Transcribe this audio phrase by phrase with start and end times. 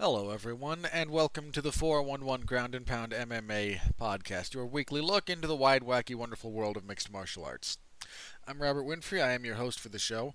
[0.00, 5.28] Hello, everyone, and welcome to the 411 Ground and Pound MMA podcast, your weekly look
[5.28, 7.76] into the wide, wacky, wonderful world of mixed martial arts.
[8.48, 9.22] I'm Robert Winfrey.
[9.22, 10.32] I am your host for the show.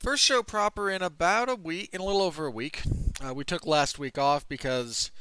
[0.00, 2.82] First show proper in about a week, in a little over a week.
[3.24, 5.12] Uh, we took last week off because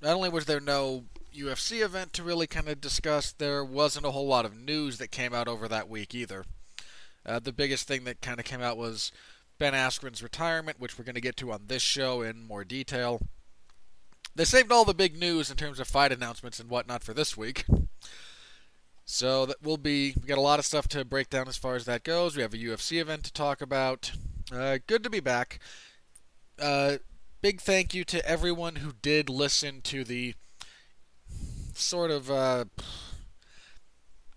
[0.00, 1.06] not only was there no
[1.36, 5.10] UFC event to really kind of discuss, there wasn't a whole lot of news that
[5.10, 6.44] came out over that week either.
[7.26, 9.10] Uh, the biggest thing that kind of came out was
[9.58, 13.20] Ben Askren's retirement, which we're going to get to on this show in more detail.
[14.34, 17.36] They saved all the big news in terms of fight announcements and whatnot for this
[17.36, 17.64] week.
[19.06, 21.76] So that will be we got a lot of stuff to break down as far
[21.76, 22.36] as that goes.
[22.36, 24.12] We have a UFC event to talk about.
[24.52, 25.60] Uh, good to be back.
[26.60, 26.96] Uh,
[27.40, 30.34] big thank you to everyone who did listen to the
[31.72, 32.64] sort of uh,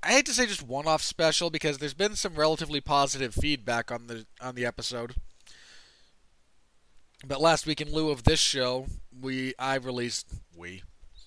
[0.02, 4.08] I hate to say just one-off special because there's been some relatively positive feedback on
[4.08, 5.16] the on the episode.
[7.28, 8.88] But last week, in lieu of this show,
[9.20, 10.84] we I released we,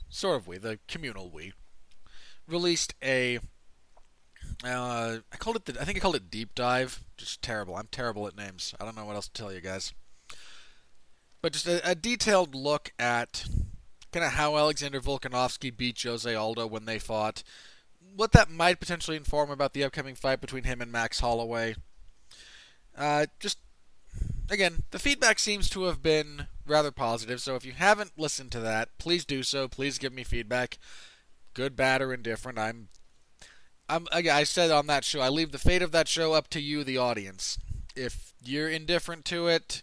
[0.08, 1.52] sort of we, the communal we,
[2.48, 3.40] released a.
[4.64, 7.00] Uh, I called it the I think I called it deep dive.
[7.18, 7.76] Just terrible.
[7.76, 8.74] I'm terrible at names.
[8.80, 9.92] I don't know what else to tell you guys.
[11.42, 13.44] But just a, a detailed look at
[14.12, 17.42] kind of how Alexander Volkanovski beat Jose Aldo when they fought
[18.14, 21.74] what that might potentially inform about the upcoming fight between him and Max Holloway.
[22.96, 23.58] Uh, just
[24.50, 27.40] again, the feedback seems to have been rather positive.
[27.40, 29.68] So if you haven't listened to that, please do so.
[29.68, 30.78] Please give me feedback,
[31.54, 32.58] good, bad, or indifferent.
[32.58, 32.88] I'm,
[33.88, 34.06] I'm.
[34.12, 36.84] I said on that show, I leave the fate of that show up to you,
[36.84, 37.58] the audience.
[37.96, 39.82] If you're indifferent to it,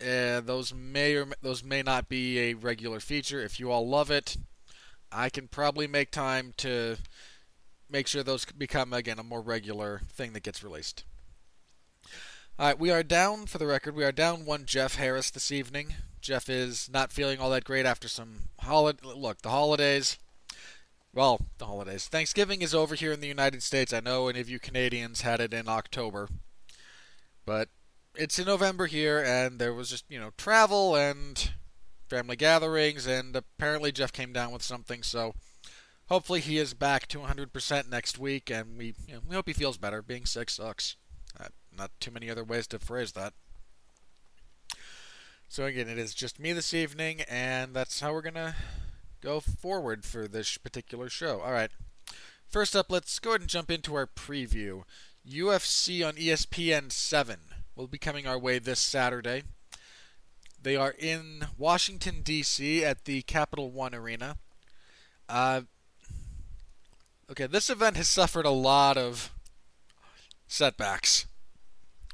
[0.00, 3.40] uh, those may or those may not be a regular feature.
[3.40, 4.36] If you all love it,
[5.10, 6.96] I can probably make time to
[7.90, 11.04] make sure those become again a more regular thing that gets released.
[12.58, 13.94] All right, we are down for the record.
[13.94, 15.94] We are down one Jeff Harris this evening.
[16.20, 18.98] Jeff is not feeling all that great after some holiday.
[19.04, 20.18] Look, the holidays.
[21.14, 22.08] Well, the holidays.
[22.08, 23.92] Thanksgiving is over here in the United States.
[23.92, 26.28] I know any of you Canadians had it in October,
[27.46, 27.68] but
[28.14, 31.52] it's in November here, and there was just you know travel and
[32.10, 35.02] family gatherings, and apparently Jeff came down with something.
[35.02, 35.34] So
[36.08, 39.52] hopefully he is back to 100% next week, and we you know, we hope he
[39.52, 40.02] feels better.
[40.02, 40.96] Being sick sucks.
[41.38, 43.34] Uh, not too many other ways to phrase that.
[45.48, 48.54] So again, it is just me this evening, and that's how we're gonna
[49.20, 51.40] go forward for this particular show.
[51.40, 51.70] All right.
[52.48, 54.84] First up, let's go ahead and jump into our preview.
[55.28, 57.40] UFC on ESPN 7
[57.76, 59.42] will be coming our way this Saturday.
[60.60, 62.84] They are in Washington, D.C.
[62.84, 64.38] at the Capital One Arena.
[65.28, 65.62] Uh,
[67.30, 69.32] okay, this event has suffered a lot of
[70.46, 71.26] setbacks.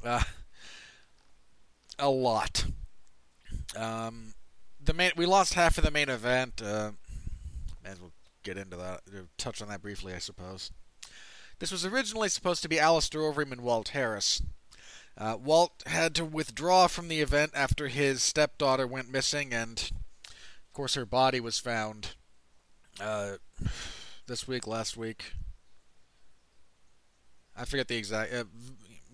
[0.04, 0.22] Uh,
[1.98, 2.66] a lot.
[3.76, 4.34] Um,
[4.82, 6.60] the main we lost half of the main event.
[6.62, 6.92] Uh,
[7.82, 9.00] may as well get into that.
[9.38, 10.70] Touch on that briefly, I suppose.
[11.58, 14.42] This was originally supposed to be Alistair Overeem and Walt Harris.
[15.16, 19.90] Uh, Walt had to withdraw from the event after his stepdaughter went missing, and
[20.26, 22.16] of course her body was found
[23.00, 23.34] uh,
[24.26, 25.32] this week, last week.
[27.56, 28.32] I forget the exact.
[28.32, 28.44] Uh,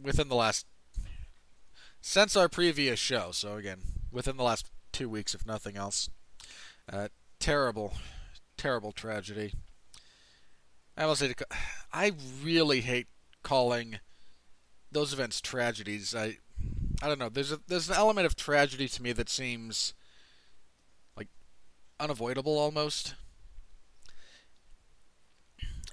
[0.02, 0.66] within the last.
[2.00, 6.08] Since our previous show, so again, within the last two weeks, if nothing else.
[6.90, 7.94] Uh, terrible,
[8.56, 9.52] terrible tragedy.
[10.96, 11.34] I will say,
[11.92, 12.12] I
[12.42, 13.06] really hate
[13.42, 13.98] calling
[14.92, 16.14] those events tragedies.
[16.14, 16.38] I
[17.02, 17.28] I don't know.
[17.28, 19.94] There's a there's an element of tragedy to me that seems
[21.16, 21.28] like
[21.98, 23.14] unavoidable almost.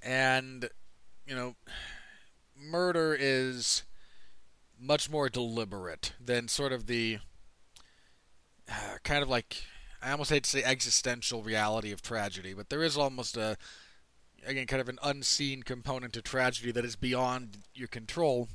[0.08, 0.70] And
[1.26, 1.56] you know,
[2.56, 3.84] murder is
[4.80, 7.20] much more deliberate than sort of the
[8.72, 9.64] uh, kind of like
[10.02, 13.58] I almost hate to say existential reality of tragedy, but there is almost a
[14.46, 18.48] again kind of an unseen component to tragedy that is beyond your control.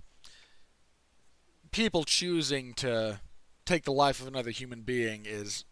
[1.71, 3.21] People choosing to
[3.67, 5.67] take the life of another human being is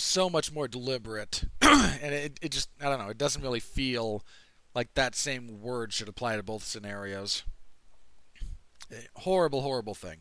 [0.00, 4.24] so much more deliberate and it, it just i don't know it doesn't really feel
[4.74, 7.44] like that same word should apply to both scenarios
[9.16, 10.18] horrible horrible thing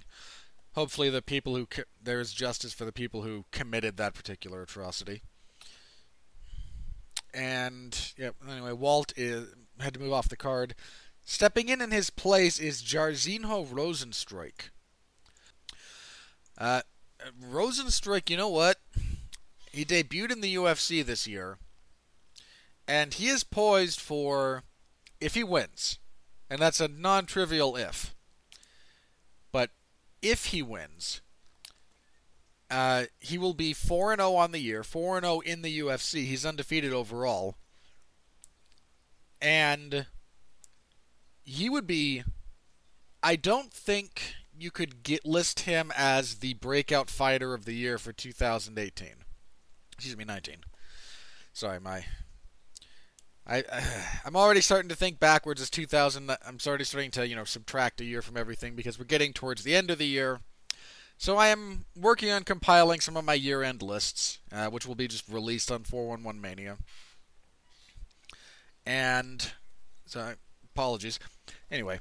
[0.73, 1.67] hopefully the people who
[2.01, 5.21] there is justice for the people who committed that particular atrocity
[7.33, 10.75] and yeah anyway walt is, had to move off the card
[11.29, 14.69] Stepping in in his place is Jairzinho Rozenstruik.
[16.57, 16.83] Uh,
[17.51, 18.77] Rozenstruik, you know what?
[19.77, 21.59] He debuted in the UFC this year,
[22.87, 24.63] and he is poised for
[25.21, 25.99] if he wins,
[26.49, 28.15] and that's a non-trivial if.
[29.51, 29.69] But
[30.21, 31.21] if he wins,
[32.69, 36.25] Uh, he will be 4 0 on the year, 4 0 in the UFC.
[36.25, 37.55] He's undefeated overall.
[39.41, 40.07] And
[41.43, 42.23] he would be.
[43.23, 47.97] I don't think you could get list him as the breakout fighter of the year
[47.97, 49.23] for 2018.
[49.97, 50.57] Excuse me, 19.
[51.53, 52.05] Sorry, my
[53.47, 53.63] I,
[54.25, 56.29] I'm already starting to think backwards as 2000.
[56.29, 59.63] I'm already starting to you know subtract a year from everything because we're getting towards
[59.63, 60.41] the end of the year.
[61.17, 65.07] So I am working on compiling some of my year-end lists, uh, which will be
[65.07, 66.77] just released on 411 Mania.
[68.85, 69.51] And
[70.05, 70.33] so
[70.75, 71.17] apologies.
[71.71, 71.99] Anyway,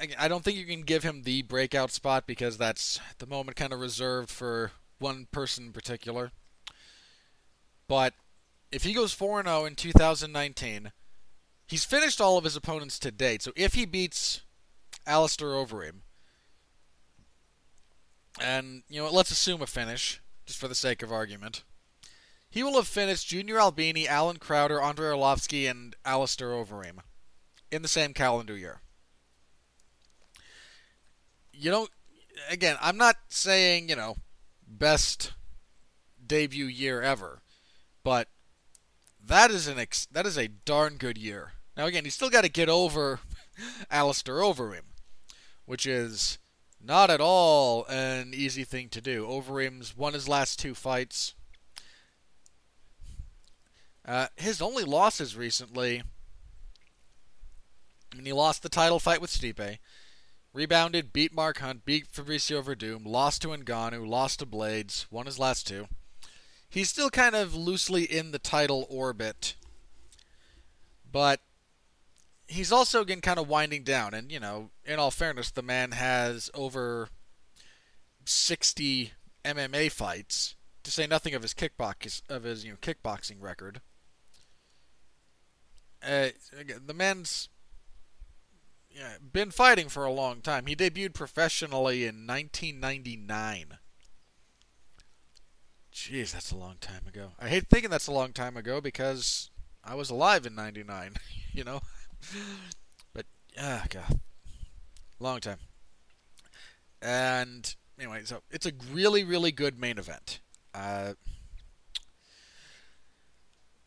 [0.00, 3.26] I, I don't think you can give him the breakout spot because that's at the
[3.26, 6.32] moment kind of reserved for one person in particular.
[7.88, 8.14] But
[8.72, 10.92] if he goes 4 0 in 2019,
[11.66, 13.42] he's finished all of his opponents to date.
[13.42, 14.40] So if he beats
[15.06, 16.00] Alistair Overeem,
[18.40, 21.62] and, you know, let's assume a finish, just for the sake of argument,
[22.50, 26.98] he will have finished Junior Albini, Allen Crowder, Andrei Arlovsky, and Alistair Overeem
[27.70, 28.80] in the same calendar year.
[31.52, 31.88] You know,
[32.50, 34.16] again, I'm not saying, you know,
[34.78, 35.32] best
[36.24, 37.42] debut year ever,
[38.02, 38.28] but
[39.24, 41.52] that is an ex- that is a darn good year.
[41.76, 43.20] Now again, he's still got to get over
[43.90, 44.82] Alistair Overeem,
[45.64, 46.38] which is
[46.82, 49.26] not at all an easy thing to do.
[49.26, 51.34] Overeem's won his last two fights.
[54.06, 56.02] Uh, his only losses recently.
[58.12, 59.78] I mean, he lost the title fight with Stipe,
[60.54, 65.38] rebounded, beat Mark Hunt, beat Fabricio Werdum, lost to Ngannou, lost to Blaydes, won his
[65.38, 65.88] last two
[66.74, 69.54] he's still kind of loosely in the title orbit,
[71.10, 71.40] but
[72.48, 74.12] he's also again kind of winding down.
[74.12, 77.08] And you know, in all fairness, the man has over
[78.24, 79.12] sixty
[79.44, 83.80] MMA fights, to say nothing of his kickbox of his you know kickboxing record.
[86.02, 86.30] Uh,
[86.84, 87.48] the man's
[88.94, 90.66] yeah, been fighting for a long time.
[90.66, 93.78] He debuted professionally in 1999.
[95.92, 97.32] Jeez, that's a long time ago.
[97.40, 99.50] I hate thinking that's a long time ago because
[99.82, 101.14] I was alive in '99.
[101.52, 101.80] you know,
[103.12, 103.26] but
[103.58, 104.20] ah, God,
[105.18, 105.58] long time.
[107.00, 110.40] And anyway, so it's a really, really good main event.
[110.74, 111.14] Uh,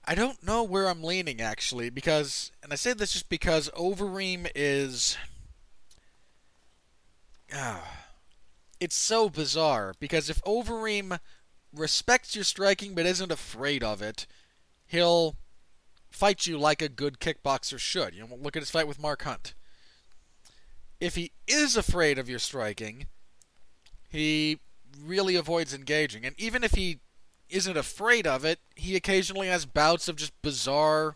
[0.09, 4.49] I don't know where I'm leaning actually because, and I say this just because Overeem
[4.55, 5.17] is.
[7.53, 8.05] Ah,
[8.79, 11.19] it's so bizarre because if Overeem
[11.73, 14.27] respects your striking but isn't afraid of it,
[14.85, 15.35] he'll
[16.09, 18.15] fight you like a good kickboxer should.
[18.15, 19.53] You know, look at his fight with Mark Hunt.
[21.01, 23.07] If he is afraid of your striking,
[24.09, 24.59] he
[25.03, 26.25] really avoids engaging.
[26.25, 26.99] And even if he
[27.49, 31.15] isn't afraid of it, he occasionally has bouts of just bizarre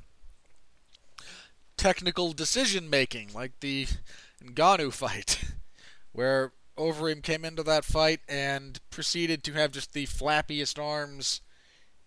[1.78, 3.88] technical decision making, like the
[4.44, 5.44] Ngannou fight,
[6.12, 11.42] where Overeem came into that fight and proceeded to have just the flappiest arms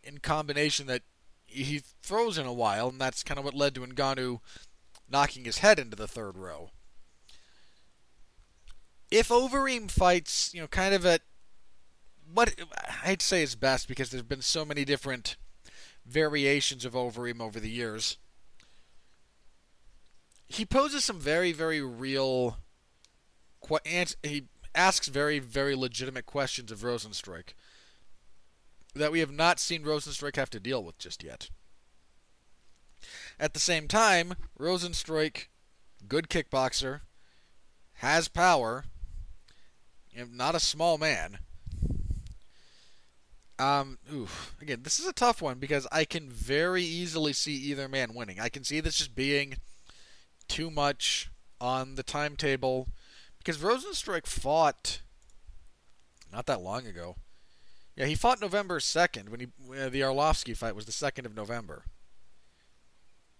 [0.02, 1.02] in combination that
[1.46, 4.40] he throws in a while, and that's kind of what led to Ngannou
[5.08, 6.70] knocking his head into the third row.
[9.10, 11.22] If Overeem fights, you know, kind of at
[12.32, 12.54] what
[13.04, 15.36] I'd say is best because there's been so many different
[16.06, 18.18] variations of Overeem over the years.
[20.46, 22.58] He poses some very, very real.
[24.22, 27.54] He asks very, very legitimate questions of Rozenstruik
[28.94, 31.50] that we have not seen Rozenstruik have to deal with just yet.
[33.38, 35.48] At the same time, Rozenstruik,
[36.06, 37.00] good kickboxer,
[37.94, 38.84] has power,
[40.30, 41.38] not a small man.
[43.58, 44.56] Um, oof.
[44.60, 48.40] Again, this is a tough one because I can very easily see either man winning.
[48.40, 49.56] I can see this just being
[50.48, 51.30] too much
[51.60, 52.88] on the timetable
[53.38, 55.00] because Rozenstruik fought
[56.32, 57.16] not that long ago.
[57.96, 61.36] Yeah, he fought November 2nd when he uh, the Arlovsky fight was the 2nd of
[61.36, 61.84] November.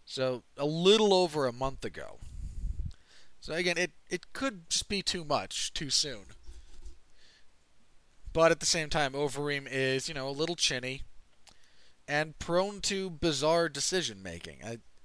[0.06, 2.18] So, a little over a month ago.
[3.40, 6.34] So again, it it could just be too much too soon.
[8.35, 11.03] But at the same time, Overeem is, you know, a little chinny
[12.07, 14.59] and prone to bizarre decision making.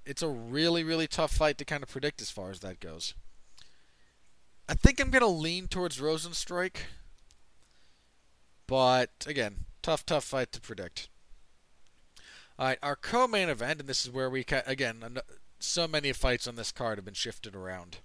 [0.05, 3.13] It's a really, really tough fight to kind of predict as far as that goes.
[4.67, 6.77] I think I'm going to lean towards Rozenstruik.
[8.65, 11.07] But, again, tough, tough fight to predict.
[12.59, 15.19] Alright, our co-main event, and this is where we, ca- again,
[15.59, 17.99] so many fights on this card have been shifted around.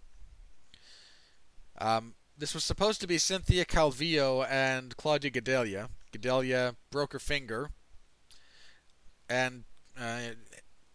[1.78, 5.88] Um, this was supposed to be Cynthia Calvillo and Claudia Gadelha.
[6.12, 7.70] Gadelha broke her finger
[9.28, 9.64] and
[9.98, 10.20] uh,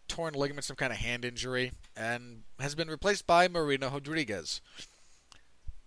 [0.08, 4.60] torn ligament, some kind of hand injury, and has been replaced by Marina Rodriguez.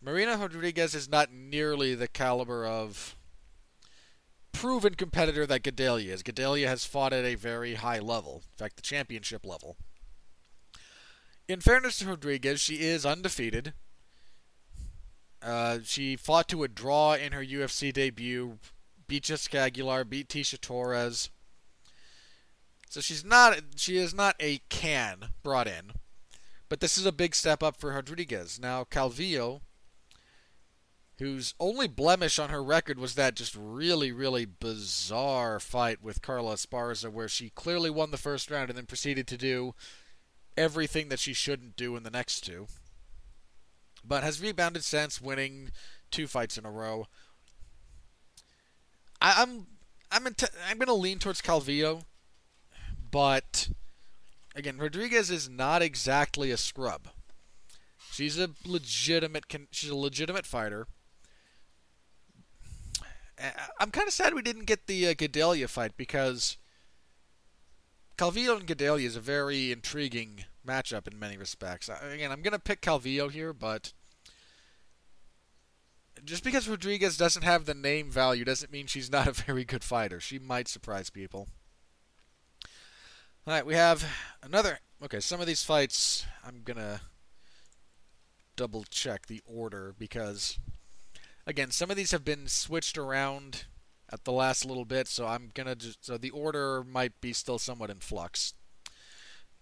[0.01, 3.15] Marina Rodriguez is not nearly the caliber of
[4.51, 6.23] proven competitor that Gadelha is.
[6.23, 9.77] Gadelha has fought at a very high level, in fact, the championship level.
[11.47, 13.73] In fairness to Rodriguez, she is undefeated.
[15.43, 18.59] Uh, she fought to a draw in her UFC debut,
[19.07, 21.29] beat Jessica Aguilar, beat Tecia Torres.
[22.89, 25.93] So she's not she is not a can brought in,
[26.69, 28.59] but this is a big step up for Rodriguez.
[28.59, 29.61] Now Calvillo,
[31.17, 36.53] whose only blemish on her record was that just really really bizarre fight with Carla
[36.53, 39.73] Esparza, where she clearly won the first round and then proceeded to do
[40.55, 42.67] everything that she shouldn't do in the next two
[44.05, 45.71] but has rebounded since, winning
[46.11, 47.07] two fights in a row.
[49.21, 49.67] I, am
[50.11, 50.35] I'm I'm,
[50.69, 52.03] I'm to lean towards Calvillo,
[53.11, 53.69] but
[54.55, 57.07] again, Rodriguez is not exactly a scrub.
[58.11, 60.87] She's a legitimate she's a legitimate fighter.
[63.79, 66.57] I'm kind of sad we didn't get the uh, Gadelha fight because
[68.17, 71.89] Calvillo and Gadelha is a very intriguing matchup in many respects.
[71.89, 73.93] Again, I'm going to pick Calvillo here, but
[76.23, 79.83] just because Rodriguez doesn't have the name value doesn't mean she's not a very good
[79.83, 80.19] fighter.
[80.19, 81.47] She might surprise people.
[83.45, 84.05] All right, we have
[84.41, 84.79] another.
[85.03, 87.01] Okay, some of these fights I'm going to
[88.55, 90.59] double check the order because
[91.45, 93.65] again, some of these have been switched around
[94.11, 97.59] at the last little bit, so I'm gonna just so the order might be still
[97.59, 98.53] somewhat in flux.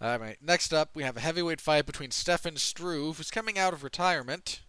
[0.02, 0.38] All right.
[0.42, 4.62] Next up, we have a heavyweight fight between Stefan Struve, who's coming out of retirement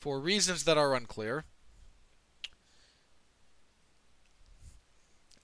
[0.00, 1.44] for reasons that are unclear.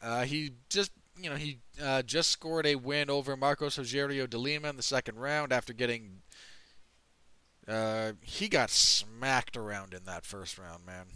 [0.00, 4.38] Uh, he just, you know, he uh, just scored a win over Marcos Rogerio de
[4.38, 6.22] Lima in the second round after getting.
[7.68, 11.06] Uh, he got smacked around in that first round, man.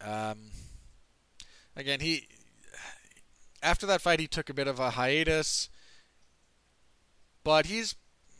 [0.00, 0.38] Um,
[1.76, 2.26] again, he
[3.64, 5.68] after that fight, he took a bit of a hiatus,
[7.42, 7.96] but he's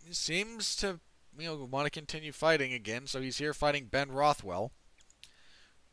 [0.06, 1.00] he seems to
[1.36, 3.06] you know want to continue fighting again.
[3.06, 4.72] So he's here fighting Ben Rothwell.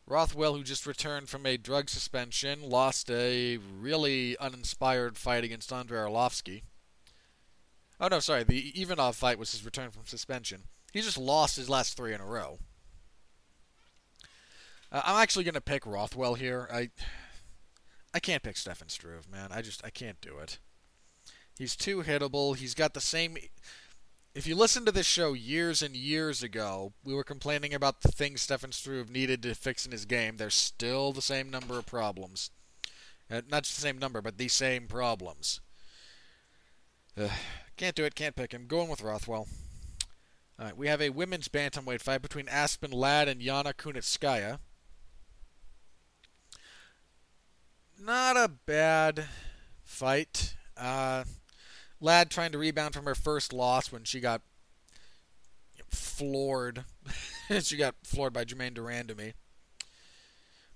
[0.05, 5.99] Rothwell, who just returned from a drug suspension, lost a really uninspired fight against Andrei
[5.99, 6.63] Arlovsky.
[7.99, 10.63] Oh no, sorry, the Ivanov fight was his return from suspension.
[10.91, 12.59] He just lost his last three in a row.
[14.91, 16.67] Uh, I'm actually going to pick Rothwell here.
[16.73, 16.89] I
[18.13, 19.49] I can't pick Stefan Struve, man.
[19.51, 20.59] I just I can't do it.
[21.57, 22.55] He's too hittable.
[22.55, 23.37] He's got the same.
[24.33, 28.11] If you listen to this show years and years ago, we were complaining about the
[28.11, 30.37] things Stefan Struve needed to fix in his game.
[30.37, 32.51] There's still the same number of problems.
[33.29, 35.61] Uh, not just the same number, but the same problems.
[37.77, 38.15] Can't do it.
[38.15, 38.67] Can't pick him.
[38.67, 39.47] Going with Rothwell.
[40.59, 44.59] All right, we have a women's bantamweight fight between Aspen Ladd and Yana Kunitskaya.
[48.03, 49.25] Not a bad
[49.83, 50.55] fight.
[50.75, 51.23] Uh,
[51.99, 54.41] Ladd trying to rebound from her first loss when she got
[55.89, 56.85] floored.
[57.61, 59.33] she got floored by Germaine to me.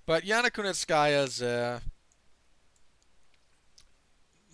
[0.05, 1.79] But Yana Kunitskaya's, uh,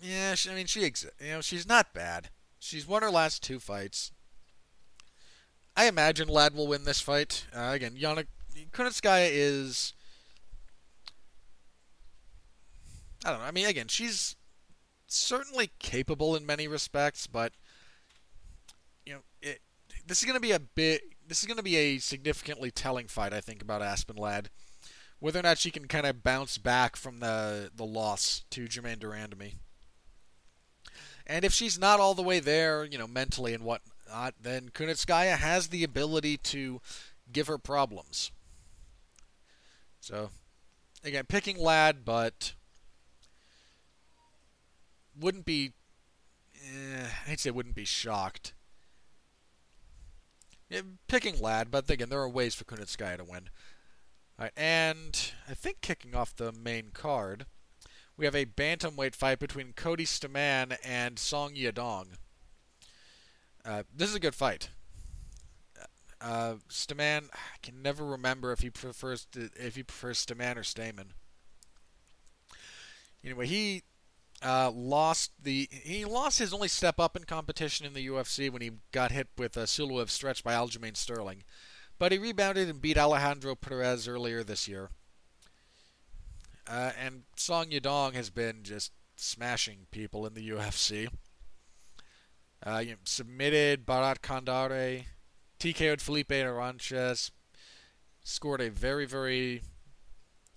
[0.00, 0.90] yeah, she, I mean, she, you
[1.30, 2.30] know, she's not bad.
[2.58, 4.12] She's won her last two fights.
[5.76, 7.46] I imagine Ladd will win this fight.
[7.54, 8.26] Uh, again, Yana
[8.72, 9.92] Kunitskaya is
[13.24, 13.46] I don't know.
[13.46, 14.36] I mean, again, she's
[15.06, 17.52] certainly capable in many respects, but
[19.04, 19.60] you know, it,
[20.06, 21.02] this is going to be a bit.
[21.26, 24.50] This is going to be a significantly telling fight, I think, about Aspen Ladd.
[25.20, 28.98] Whether or not she can kind of bounce back from the the loss to Germaine
[28.98, 29.54] de Randamie.
[31.26, 35.36] And if she's not all the way there, you know, mentally and whatnot, then Kunitskaya
[35.36, 36.80] has the ability to
[37.30, 38.32] give her problems.
[40.00, 40.30] So,
[41.04, 42.54] again, picking Ladd, but
[45.18, 45.72] wouldn't be.
[46.54, 48.54] Eh, I'd say wouldn't be shocked.
[50.68, 53.50] Yeah, picking Ladd, but again, there are ways for Kunitskaya to win.
[54.56, 57.46] And I think kicking off the main card,
[58.16, 62.16] we have a bantamweight fight between Cody Stamann and Song Yadong.
[63.64, 64.70] Uh, this is a good fight.
[66.20, 70.64] Uh, Stamann, I can never remember if he prefers to, if he prefers Stamann or
[70.64, 71.12] Stamen.
[73.24, 73.82] Anyway, he
[74.44, 78.62] uh, lost the he lost his only step up in competition in the UFC when
[78.62, 81.44] he got hit with a Suloev stretch by Aljamain Sterling,
[81.98, 84.90] but he rebounded and beat Alejandro Perez earlier this year.
[86.68, 91.08] Uh, and Song Yadong has been just smashing people in the UFC.
[92.64, 95.04] Uh, you know, submitted Bharat Kandare,
[95.58, 97.30] TKO'd Felipe Arantes,
[98.22, 99.62] scored a very, very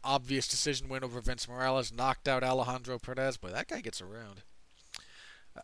[0.06, 3.38] obvious decision win over Vince Morales, knocked out Alejandro Perez.
[3.38, 4.44] Boy, that guy gets around.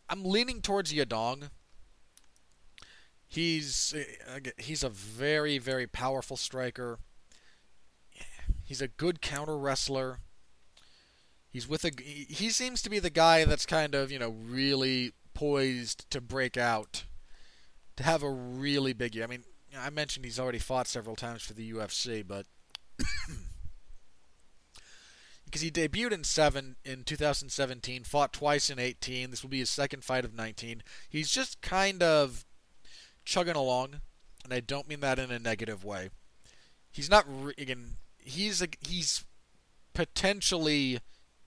[0.09, 1.49] I'm leaning towards Yadong.
[3.27, 6.99] He's uh, he's a very very powerful striker.
[8.63, 10.19] He's a good counter wrestler.
[11.49, 15.13] He's with a he seems to be the guy that's kind of, you know, really
[15.33, 17.03] poised to break out.
[17.97, 19.25] To have a really big year.
[19.25, 19.43] I mean,
[19.77, 22.45] I mentioned he's already fought several times for the UFC, but
[25.51, 29.29] because he debuted in seven in 2017, fought twice in 18.
[29.29, 30.81] This will be his second fight of 19.
[31.09, 32.45] He's just kind of
[33.25, 33.99] chugging along,
[34.45, 36.09] and I don't mean that in a negative way.
[36.89, 37.25] He's not
[37.57, 37.97] again.
[38.17, 39.25] He's a, he's
[39.93, 40.99] potentially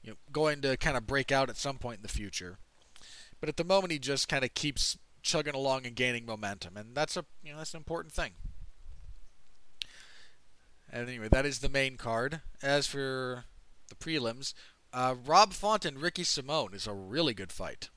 [0.03, 2.59] you know, going to kind of break out at some point in the future,
[3.41, 6.95] but at the moment he just kind of keeps chugging along and gaining momentum, and
[6.95, 8.33] that's a you know that's an important thing.
[10.93, 12.43] And anyway, that is the main card.
[12.63, 13.45] As for
[13.99, 14.55] the prelims.
[14.93, 17.91] Uh, Rob Font and Ricky Simone is a really good fight.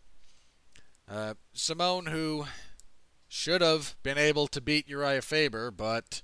[1.08, 2.46] Uh, Simone, who
[3.28, 6.22] should have been able to beat Urijah Faber, but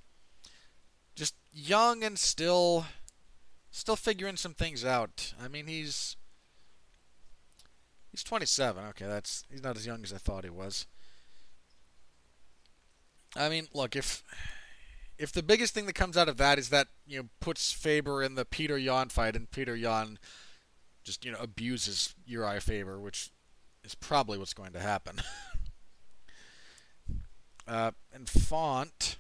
[1.15, 2.85] just young and still,
[3.71, 5.33] still figuring some things out.
[5.41, 6.17] I mean, he's
[8.11, 8.83] he's 27.
[8.89, 10.87] Okay, that's he's not as young as I thought he was.
[13.35, 14.23] I mean, look if
[15.23, 18.21] if the biggest thing that comes out of that is that you know puts Faber
[18.21, 20.19] in the Petr Yan fight, and Petr Yan
[21.03, 23.29] just you know abuses Urijah Faber, which
[23.85, 25.21] is probably what's going to happen.
[27.67, 29.17] uh, and Font.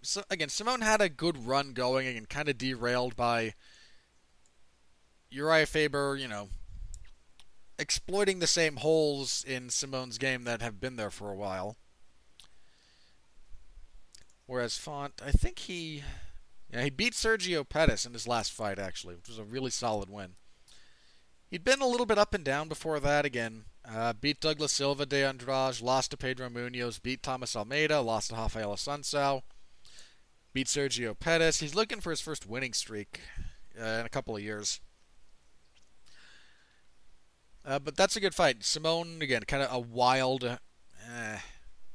[0.00, 3.52] So again, Simone had a good run going and kind of derailed by
[5.32, 6.48] Urijah Faber, you know,
[7.78, 11.76] exploiting the same holes in Simone's game that have been there for a while.
[14.52, 16.04] Whereas Font, I think he
[16.70, 20.10] yeah, he beat Sergio Pettis in his last fight actually, which was a really solid
[20.10, 20.34] win.
[21.50, 23.64] He'd been a little bit up and down before that again.
[23.82, 28.36] Uh, beat Douglas Silva de Andrade, lost to Pedro Munhoz, beat Thomas Almeida, lost to
[28.36, 29.40] Rafael Assunção,
[30.52, 31.60] beat Sergio Pettis.
[31.60, 33.20] He's looking for his first winning streak
[33.80, 34.80] uh, in a couple of years.
[37.64, 38.64] Uh, but that's a good fight.
[38.64, 41.38] Simone, again, kind of a wild, uh,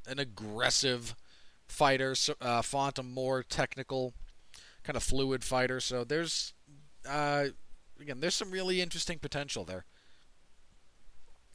[0.08, 1.14] an aggressive
[1.68, 2.16] fighter.
[2.42, 4.14] Uh, Font a more technical,
[4.84, 5.80] kind of fluid fighter.
[5.80, 6.54] So there's
[7.08, 7.48] uh,
[8.00, 9.86] again there's some really interesting potential there.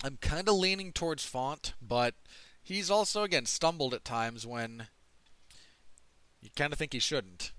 [0.04, 2.14] I'm kind of leaning towards Font, but
[2.62, 4.86] he's also again stumbled at times when
[6.40, 7.52] you kind of think he shouldn't.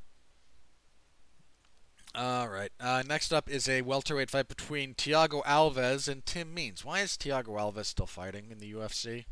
[2.15, 2.71] All right.
[2.79, 6.85] Uh, next up is a welterweight fight between Thiago Alves and Tim Means.
[6.85, 9.25] Why is Thiago Alves still fighting in the UFC?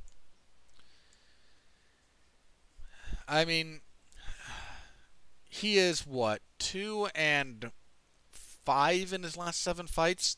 [3.31, 3.79] I mean,
[5.49, 7.71] he is what two and
[8.31, 10.35] five in his last seven fights,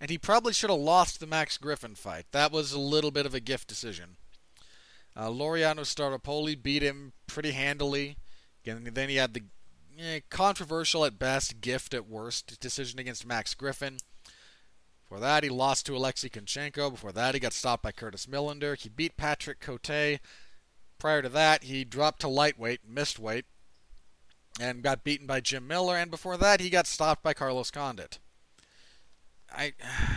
[0.00, 2.26] and he probably should have lost the Max Griffin fight.
[2.30, 4.16] That was a little bit of a gift decision.
[5.16, 8.16] Uh, Laureano Staropoli beat him pretty handily.
[8.64, 9.42] And then he had the
[9.98, 13.96] eh, controversial at best, gift at worst decision against Max Griffin.
[15.02, 16.92] Before that, he lost to Alexei Kunchenko.
[16.92, 18.76] Before that, he got stopped by Curtis Millender.
[18.76, 20.20] He beat Patrick Cote.
[21.00, 23.46] Prior to that, he dropped to lightweight, missed weight,
[24.60, 25.96] and got beaten by Jim Miller.
[25.96, 28.18] And before that, he got stopped by Carlos Condit.
[29.50, 29.72] I,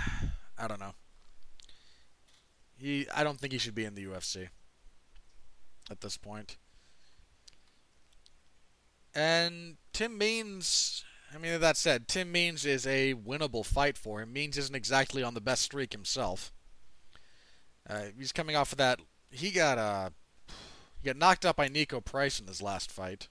[0.58, 0.94] I don't know.
[2.76, 4.50] He, I don't think he should be in the UFC
[5.90, 6.58] at this point.
[9.16, 14.34] And Tim Means, I mean, that said, Tim Means is a winnable fight for him.
[14.34, 16.52] Means isn't exactly on the best streak himself.
[17.90, 19.00] Uh, he's coming off of that.
[19.32, 20.12] He got a
[21.04, 23.28] he got knocked out by Niko Price in his last fight.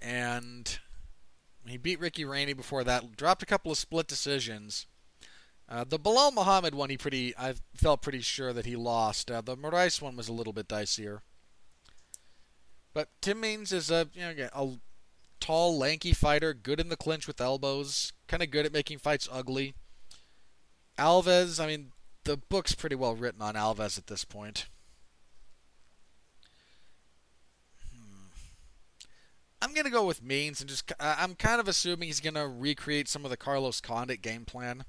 [0.00, 0.78] And
[1.66, 3.16] he beat Ricky Rainey before that.
[3.16, 4.86] Dropped a couple of split decisions.
[5.68, 9.32] Uh, the Belal Muhammad one, he pretty, I felt pretty sure that he lost.
[9.32, 11.20] Uh, the Moraes one was a little bit dicier.
[12.94, 14.68] But Tim Means is a, you know, a
[15.40, 19.28] tall, lanky fighter, good in the clinch with elbows, kind of good at making fights
[19.32, 19.74] ugly.
[20.98, 21.92] Alves, I mean,
[22.24, 24.66] the book's pretty well written on Alves at this point.
[27.92, 28.28] Hmm.
[29.60, 33.24] I'm gonna go with Means and just I'm kind of assuming he's gonna recreate some
[33.24, 34.84] of the Carlos Condit game plan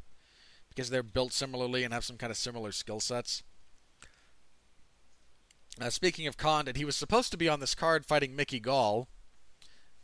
[0.70, 3.44] because they're built similarly and have some kind of similar skill sets.
[5.82, 9.08] Uh, speaking of Condit, he was supposed to be on this card fighting Mickey Gall.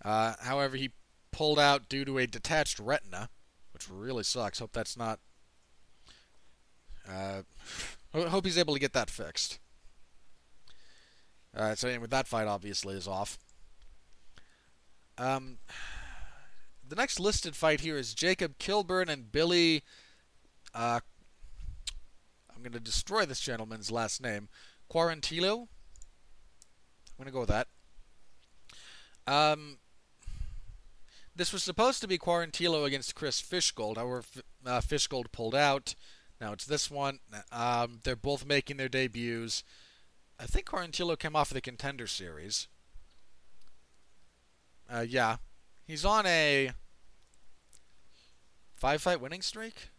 [0.03, 0.91] Uh, however, he
[1.31, 3.29] pulled out due to a detached retina,
[3.73, 4.59] which really sucks.
[4.59, 5.19] Hope that's not.
[7.09, 7.41] Uh,
[8.13, 9.59] hope he's able to get that fixed.
[11.55, 13.37] Uh, so anyway, that fight obviously is off.
[15.17, 15.57] Um,
[16.87, 19.83] the next listed fight here is Jacob Kilburn and Billy.
[20.73, 20.99] Uh,
[22.53, 24.49] I'm going to destroy this gentleman's last name.
[24.91, 25.67] Quarantillo.
[27.17, 27.67] I'm going to go with that.
[29.27, 29.77] Um,
[31.35, 33.97] this was supposed to be Quarantillo against Chris Fishgold.
[33.97, 34.23] However,
[34.65, 35.95] uh, Fishgold pulled out.
[36.39, 37.19] Now it's this one.
[37.51, 39.63] Um, they're both making their debuts.
[40.39, 42.67] I think Quarantillo came off of the contender series.
[44.91, 45.37] Uh, yeah,
[45.85, 46.71] he's on a
[48.75, 49.89] five fight winning streak.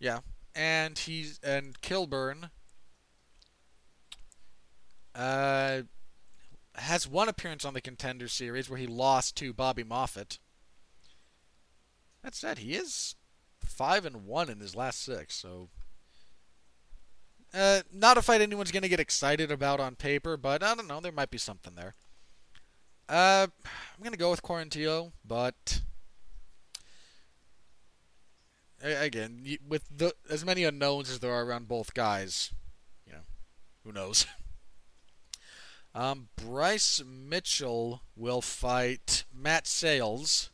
[0.00, 0.20] Yeah,
[0.54, 2.50] and he's and Kilburn
[5.14, 5.82] uh,
[6.74, 10.38] has one appearance on the contender series where he lost to Bobby Moffett.
[12.22, 13.14] That said, he is
[13.74, 15.68] five and one in his last six, so
[17.54, 20.88] uh, not a fight anyone's going to get excited about on paper, but I don't
[20.88, 21.00] know.
[21.00, 21.94] There might be something there.
[23.08, 25.80] Uh, I'm going to go with Quarantillo, but
[28.82, 32.52] again, with the as many unknowns as there are around both guys,
[33.06, 33.20] you know,
[33.84, 34.26] who knows?
[35.94, 40.50] um, Bryce Mitchell will fight Matt Sayles.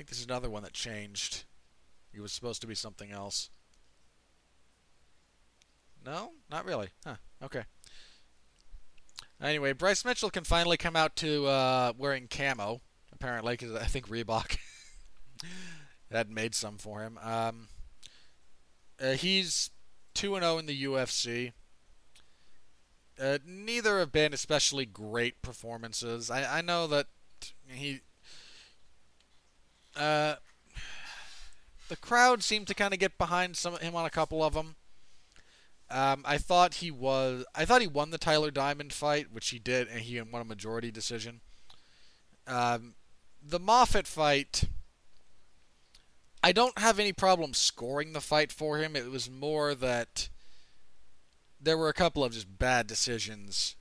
[0.00, 1.44] Think this is another one that changed.
[2.10, 3.50] He was supposed to be something else.
[6.02, 6.88] No, not really.
[7.04, 7.16] Huh.
[7.44, 7.64] Okay.
[9.42, 12.80] Anyway, Bryce Mitchell can finally come out to uh, wearing camo,
[13.12, 14.56] apparently, because I think Reebok
[16.10, 17.18] had made some for him.
[17.22, 17.68] Um,
[18.98, 19.68] uh, he's
[20.14, 21.52] 2 0 in the UFC.
[23.20, 26.30] Uh, neither have been especially great performances.
[26.30, 27.08] I, I know that
[27.66, 28.00] he.
[29.96, 30.36] Uh,
[31.88, 34.76] the crowd seemed to kind of get behind some him on a couple of them.
[35.90, 37.44] Um, I thought he was.
[37.54, 40.44] I thought he won the Tyler Diamond fight, which he did, and he won a
[40.44, 41.40] majority decision.
[42.46, 42.94] Um,
[43.42, 44.64] the Moffett fight.
[46.42, 48.96] I don't have any problem scoring the fight for him.
[48.96, 50.30] It was more that
[51.60, 53.76] there were a couple of just bad decisions,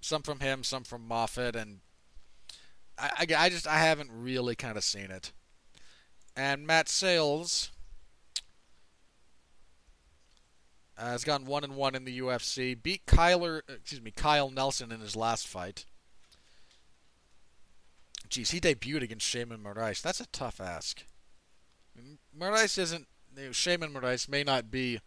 [0.00, 1.80] some from him, some from Moffett, and
[2.98, 5.32] I, I, I just I haven't really kind of seen it.
[6.40, 7.70] And Matt Sayles
[10.96, 12.74] Uh, has gone one and one in the UFC.
[12.74, 15.84] Beat Kyler, excuse me, Kyle Nelson in his last fight.
[18.28, 20.02] Jeez, he debuted against Sheymon Moraes.
[20.02, 21.04] That's a tough ask.
[22.38, 23.06] Moraes isn't.
[23.36, 25.00] You know, Sheymon Moraes may not be,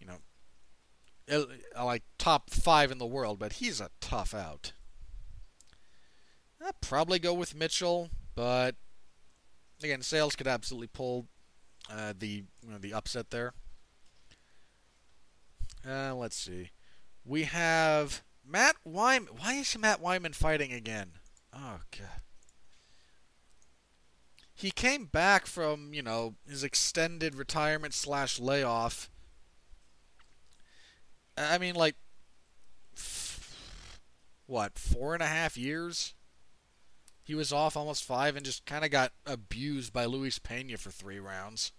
[0.00, 1.46] you know,
[1.76, 4.72] like top five in the world, but he's a tough out.
[6.64, 8.74] I'd probably go with Mitchell, but
[9.84, 11.26] again, Sayles could absolutely pull
[11.90, 13.52] uh, the you know, the upset there.
[15.88, 16.70] Uh, let's see.
[17.24, 19.28] We have Matt Wiman.
[19.38, 21.12] Why is Matt Wiman fighting again?
[21.54, 22.22] Oh god.
[24.54, 29.10] He came back from you know his extended retirement slash layoff.
[31.36, 31.96] I mean, like,
[34.46, 36.14] what four and a half years?
[37.24, 40.90] He was off almost five and just kind of got abused by Luis Pena for
[40.90, 41.72] three rounds.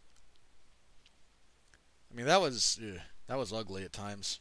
[2.12, 2.80] I mean, that was.
[2.82, 3.02] Ugh.
[3.28, 4.40] That was ugly at times.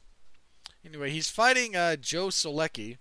[0.85, 2.99] Anyway, he's fighting uh, Joe Solecki.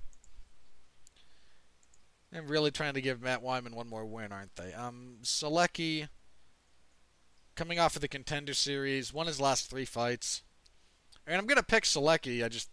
[2.33, 4.73] I'm really trying to give Matt Wiman one more win, aren't they?
[4.73, 6.07] Um, Solecki,
[7.55, 10.43] coming off of the contender series, won his last three fights.
[11.27, 12.43] And I'm gonna pick Solecki.
[12.43, 12.69] I just,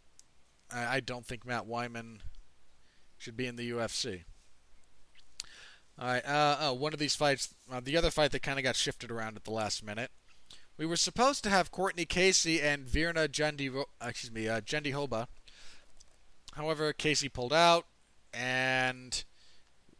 [0.70, 2.20] I, I don't think Matt Wiman
[3.16, 4.24] should be in the UFC.
[6.00, 6.24] All right.
[6.24, 9.10] Uh, oh, one of these fights, uh, the other fight that kind of got shifted
[9.10, 10.10] around at the last minute.
[10.76, 15.26] We were supposed to have Courtney Casey and Virna Jendi, excuse me, uh, Jandiroba.
[16.54, 17.86] However, Casey pulled out
[18.32, 19.24] and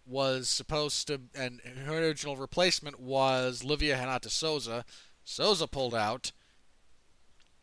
[0.07, 4.85] was supposed to, and her original replacement was Livia Renata Souza.
[5.25, 6.33] Souza pulled out,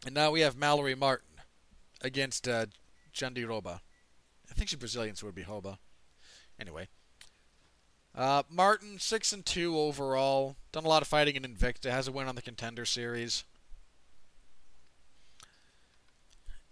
[0.06, 1.40] and now we have Mallory Martin
[2.02, 2.66] against uh,
[3.14, 3.80] Jandiroba.
[4.50, 5.78] I think she's Brazilian, so it would be Hoba.
[6.60, 6.90] Anyway,
[8.16, 10.56] uh, Martin six and two overall.
[10.72, 11.90] Done a lot of fighting in Invicta.
[11.92, 13.44] Has a win on the Contender Series.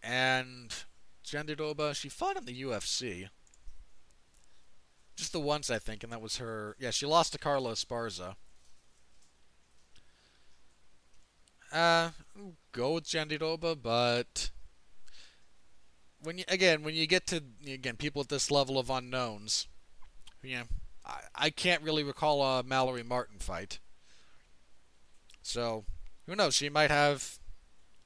[0.01, 0.73] And
[1.25, 3.29] Jandiroba, she fought in the UFC.
[5.15, 6.75] Just the once, I think, and that was her.
[6.79, 8.36] Yeah, she lost to Carla Esparza.
[11.71, 12.12] Uh,
[12.71, 14.51] go with Jandiroba, but
[16.21, 19.67] when you again when you get to again people at this level of unknowns,
[20.43, 20.63] know,
[21.35, 23.79] I, can't really recall a Mallory Martin fight.
[25.41, 25.85] So
[26.25, 26.55] who knows?
[26.55, 27.39] She might have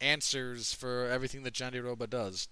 [0.01, 2.47] answers for everything that Jandiroba does.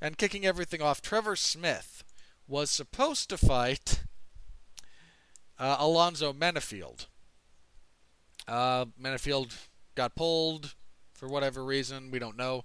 [0.00, 2.04] And kicking everything off, Trevor Smith
[2.48, 4.02] was supposed to fight
[5.58, 7.06] uh, Alonzo Menifield.
[8.46, 9.56] Uh, Menifield
[9.94, 10.74] got pulled
[11.14, 12.64] for whatever reason, we don't know.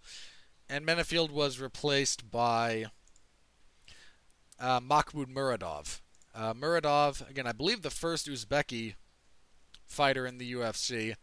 [0.70, 2.86] And Menifield was replaced by
[4.60, 6.01] uh, Makhmud Muradov.
[6.34, 8.96] Uh, Muradov, again, I believe the first Uzbeki
[9.86, 11.16] fighter in the UFC,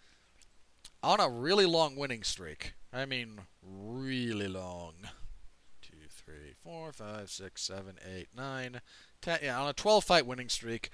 [1.03, 2.75] on a really long winning streak.
[2.93, 4.95] I mean, really long.
[5.81, 8.81] Two, three, four, five, six, seven, eight, nine,
[9.23, 9.39] ten.
[9.43, 10.91] Yeah, on a 12 fight winning streak.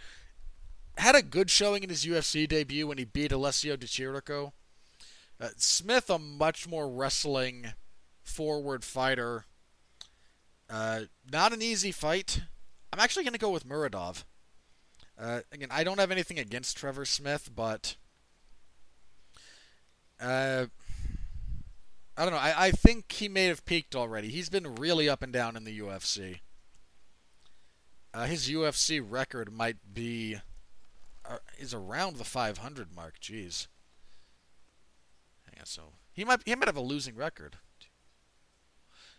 [0.97, 4.53] Had a good showing in his UFC debut when he beat Alessio Di Chirico.
[5.41, 7.73] Uh, Smith, a much more wrestling
[8.23, 9.47] forward fighter.
[10.71, 12.43] Uh, not an easy fight.
[12.95, 14.23] I'm actually going to go with Muradov.
[15.19, 17.97] Uh, again, I don't have anything against Trevor Smith, but
[20.21, 20.67] uh,
[22.17, 22.39] I don't know.
[22.39, 24.29] I, I think he may have peaked already.
[24.29, 26.39] He's been really up and down in the UFC.
[28.15, 30.37] Uh, his UFC record might be
[31.29, 33.15] uh, is around the 500 mark.
[33.21, 33.67] Jeez.
[35.53, 37.57] Yeah, so he might he might have a losing record.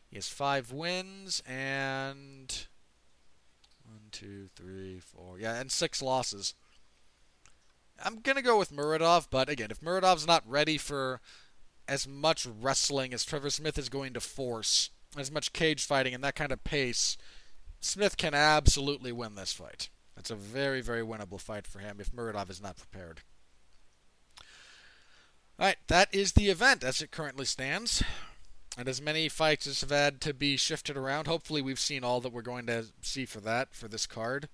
[0.09, 2.67] He has five wins and
[4.15, 5.39] two, three, four.
[5.39, 6.53] Yeah, and six losses.
[8.03, 11.21] I'm gonna go with Muradov, but again, if Muradov's not ready for
[11.87, 16.23] as much wrestling as Trevor Smith is going to force, as much cage fighting and
[16.23, 17.17] that kind of pace,
[17.79, 19.89] Smith can absolutely win this fight.
[20.17, 23.21] It's a very, very winnable fight for him if Muradov is not prepared.
[25.59, 28.03] Alright, that is the event as it currently stands.
[28.77, 32.19] And as many fights as have had to be shifted around, hopefully we've seen all
[32.21, 34.49] that we're going to see for that, for this card.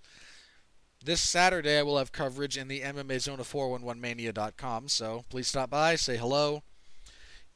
[1.04, 5.72] This Saturday I will have coverage in the MMA Zone of 411mania.com, so please stop
[5.72, 6.62] by, say hello.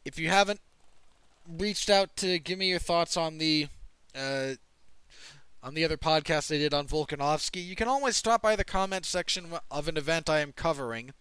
[0.04, 0.62] If you haven't
[1.48, 3.68] reached out to give me your thoughts on the
[4.16, 4.54] uh,
[5.62, 9.06] on the other podcast I did on Volkanovski, you can always stop by the comment
[9.06, 11.12] section of an event I am covering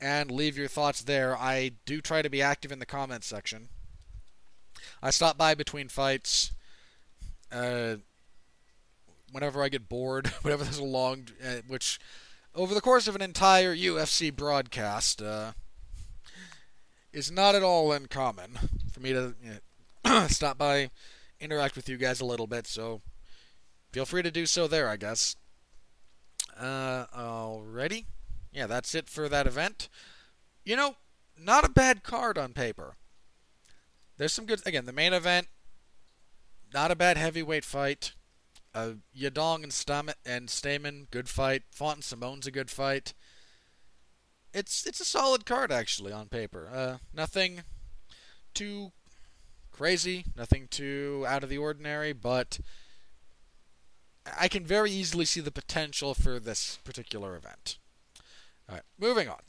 [0.00, 1.36] and leave your thoughts there.
[1.36, 3.68] I do try to be active in the comment section.
[5.02, 6.52] I stop by between fights.
[7.50, 7.96] Uh,
[9.32, 11.98] whenever I get bored, whenever there's a long, uh, which
[12.54, 15.52] over the course of an entire UFC broadcast uh,
[17.12, 18.58] is not at all uncommon
[18.92, 19.58] for me to you
[20.04, 20.90] know, stop by,
[21.40, 22.66] interact with you guys a little bit.
[22.66, 23.00] So
[23.92, 25.36] feel free to do so there, I guess.
[26.58, 28.04] Uh, alrighty,
[28.52, 29.88] yeah, that's it for that event.
[30.64, 30.96] You know,
[31.38, 32.96] not a bad card on paper.
[34.20, 34.60] There's some good.
[34.66, 35.48] Again, the main event,
[36.74, 38.12] not a bad heavyweight fight.
[38.74, 41.62] Uh, Yadong and Stamann, and Stamann, good fight.
[41.70, 43.14] Font and Simone's a good fight.
[44.52, 46.68] It's it's a solid card actually on paper.
[46.70, 47.62] Uh, nothing
[48.52, 48.92] too
[49.72, 52.60] crazy, nothing too out of the ordinary, but
[54.38, 57.78] I can very easily see the potential for this particular event.
[58.68, 59.40] All right, moving on.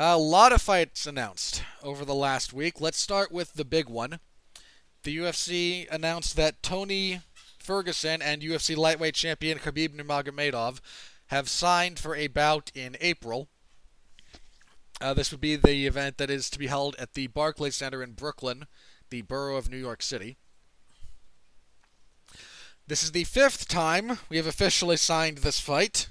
[0.00, 2.80] A lot of fights announced over the last week.
[2.80, 4.20] Let's start with the big one.
[5.02, 7.22] The UFC announced that Tony
[7.58, 10.78] Ferguson and UFC lightweight champion Khabib Nurmagomedov
[11.30, 13.48] have signed for a bout in April.
[15.00, 18.00] Uh, this would be the event that is to be held at the Barclays Center
[18.00, 18.66] in Brooklyn,
[19.10, 20.36] the borough of New York City.
[22.86, 26.10] This is the fifth time we have officially signed this fight.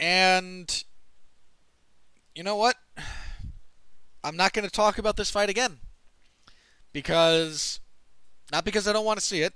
[0.00, 0.82] And
[2.34, 2.76] you know what?
[4.24, 5.78] I'm not going to talk about this fight again.
[6.92, 7.80] Because,
[8.50, 9.54] not because I don't want to see it,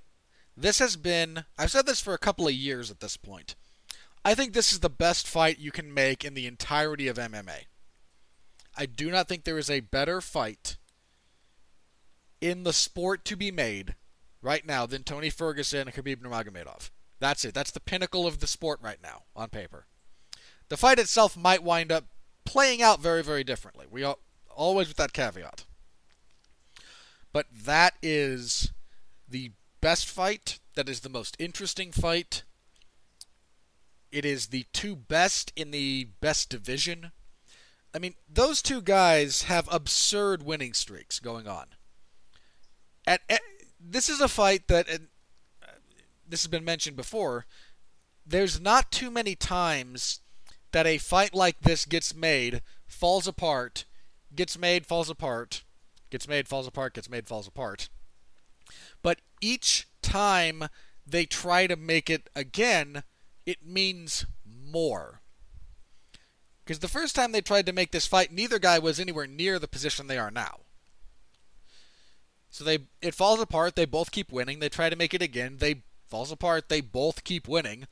[0.56, 3.54] this has been, I've said this for a couple of years at this point.
[4.24, 7.66] I think this is the best fight you can make in the entirety of MMA.
[8.76, 10.76] I do not think there is a better fight
[12.40, 13.94] in the sport to be made
[14.42, 16.90] right now than Tony Ferguson and Khabib Nurmagomedov.
[17.20, 17.54] That's it.
[17.54, 19.86] That's the pinnacle of the sport right now on paper.
[20.68, 22.04] The fight itself might wind up
[22.46, 23.87] playing out very, very differently.
[23.90, 25.64] We all, always with that caveat.
[27.32, 28.72] But that is
[29.28, 30.59] the best fight.
[30.74, 32.44] That is the most interesting fight.
[34.11, 37.12] It is the two best in the best division.
[37.94, 41.66] I mean, those two guys have absurd winning streaks going on.
[43.06, 43.40] At, at
[43.78, 45.09] this is a fight that, and
[45.62, 45.72] uh,
[46.26, 47.46] this has been mentioned before.
[48.26, 50.20] There's not too many times
[50.76, 53.86] that a fight like this gets made, falls apart,
[54.34, 55.62] gets made, falls apart,
[56.10, 57.88] gets made, falls apart, gets made, falls apart.
[59.02, 60.68] But each time
[61.06, 63.04] they try to make it again,
[63.46, 65.22] it means more.
[66.62, 69.58] Because the first time they tried to make this fight, neither guy was anywhere near
[69.58, 70.58] the position they are now.
[72.50, 73.76] So they it falls apart.
[73.76, 74.58] They both keep winning.
[74.58, 75.56] They try to make it again.
[75.58, 76.68] They falls apart.
[76.68, 77.86] They both keep winning.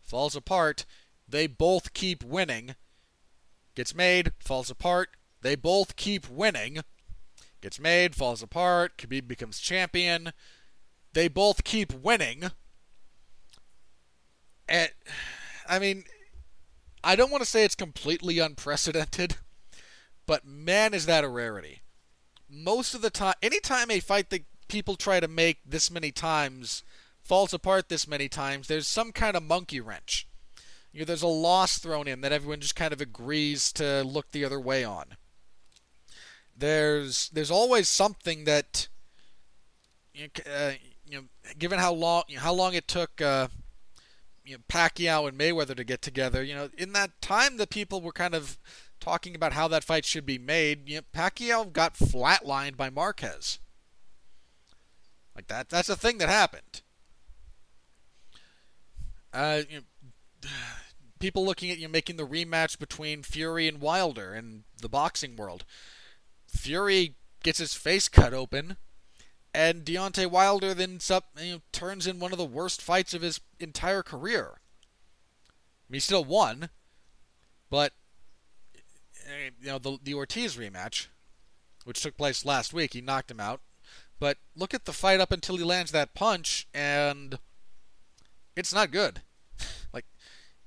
[0.00, 0.84] Falls apart.
[1.28, 2.74] They both keep winning.
[3.74, 4.32] Gets made.
[4.40, 5.10] Falls apart.
[5.42, 6.80] They both keep winning.
[7.60, 8.14] Gets made.
[8.14, 8.96] Falls apart.
[8.96, 10.32] Khabib becomes champion.
[11.12, 12.50] They both keep winning.
[14.68, 14.90] And,
[15.68, 16.04] I mean,
[17.02, 19.36] I don't want to say it's completely unprecedented,
[20.26, 21.80] but man, is that a rarity.
[22.50, 26.82] Most of the time, anytime a fight that people try to make this many times
[27.22, 30.27] falls apart this many times, there's some kind of monkey wrench.
[31.00, 34.44] Know, there's a loss thrown in that everyone just kind of agrees to look the
[34.44, 35.16] other way on.
[36.56, 38.88] There's there's always something that
[40.12, 40.72] you know, uh,
[41.06, 41.24] you know
[41.58, 43.48] given how long you know, how long it took uh,
[44.44, 46.42] you know, Pacquiao and Mayweather to get together.
[46.42, 48.58] You know, in that time the people were kind of
[48.98, 53.58] talking about how that fight should be made, you know, Pacquiao got flatlined by Marquez.
[55.34, 55.68] Like that.
[55.68, 56.82] That's a thing that happened.
[59.32, 60.48] Uh, you know,
[61.18, 65.64] people looking at you making the rematch between Fury and Wilder in the boxing world.
[66.46, 68.76] Fury gets his face cut open
[69.54, 71.00] and Deontay Wilder then
[71.40, 74.52] you know, turns in one of the worst fights of his entire career.
[74.54, 76.70] I mean, he still won,
[77.70, 77.92] but
[79.26, 81.06] eh, you know the the Ortiz rematch,
[81.84, 83.60] which took place last week, he knocked him out.
[84.20, 87.38] But look at the fight up until he lands that punch, and
[88.54, 89.22] it's not good.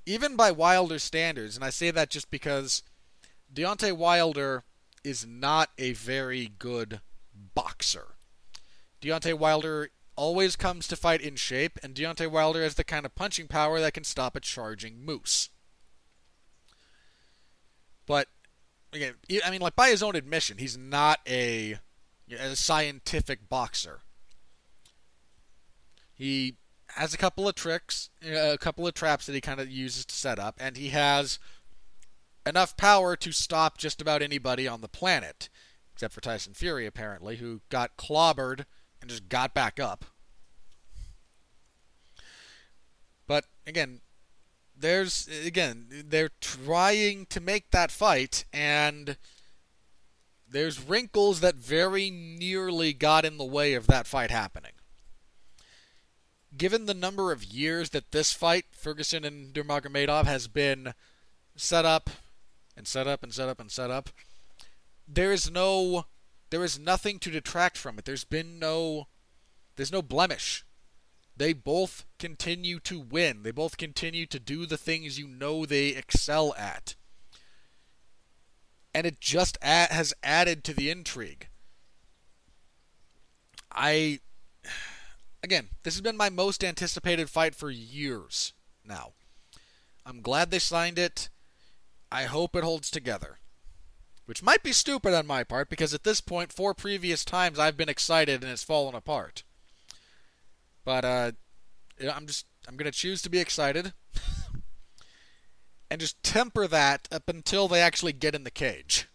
[0.06, 2.84] Even by Wilder standards, and I say that just because
[3.54, 4.64] Deontay Wilder
[5.04, 7.02] is not a very good
[7.56, 8.16] boxer.
[9.02, 13.16] Deontay Wilder always comes to fight in shape, and Deontay Wilder has the kind of
[13.16, 15.50] punching power that can stop a charging moose.
[18.06, 18.28] But
[18.94, 21.78] again, I mean, like by his own admission, he's not a,
[22.30, 24.02] a scientific boxer.
[26.14, 26.58] He
[26.95, 30.06] has a couple of tricks, uh, a couple of traps that he kind of uses
[30.06, 31.39] to set up, and he has
[32.45, 35.49] enough power to stop just about anybody on the planet,
[35.93, 38.65] except for Tyson Fury, apparently, who got clobbered
[39.01, 40.06] and just got back up.
[43.27, 44.01] But again,
[44.75, 49.15] there's again they're trying to make that fight and
[50.49, 54.73] there's wrinkles that very nearly got in the way of that fight happening.
[56.56, 60.94] Given the number of years that this fight, Ferguson and Nurmagomedov, has been
[61.56, 62.10] set up
[62.76, 64.10] and set up and set up and set up,
[65.08, 66.06] there is no
[66.50, 68.06] there is nothing to detract from it.
[68.06, 69.08] There's been no
[69.76, 70.66] there's no blemish.
[71.36, 73.44] They both continue to win.
[73.44, 76.96] They both continue to do the things you know they excel at.
[78.94, 81.48] And it just has added to the intrigue.
[83.72, 84.20] I
[85.43, 88.54] again, this has been my most anticipated fight for years
[88.86, 89.13] now.
[90.06, 91.30] I'm glad they signed it.
[92.12, 93.38] I hope it holds together
[94.32, 97.75] which might be stupid on my part because at this point, four previous times I've
[97.75, 99.43] been excited and it's fallen apart.
[100.86, 101.32] But uh,
[101.99, 103.91] I'm just I'm gonna choose to be excited
[105.91, 109.10] and just temper that up until they actually get in the cage.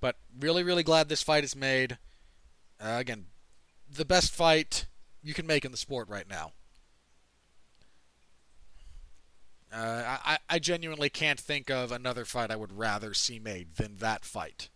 [0.00, 1.98] But really, really glad this fight is made.
[2.80, 3.26] Uh, again,
[3.88, 4.86] the best fight
[5.22, 6.52] you can make in the sport right now.
[9.72, 13.96] Uh, I, I genuinely can't think of another fight I would rather see made than
[13.96, 14.68] that fight.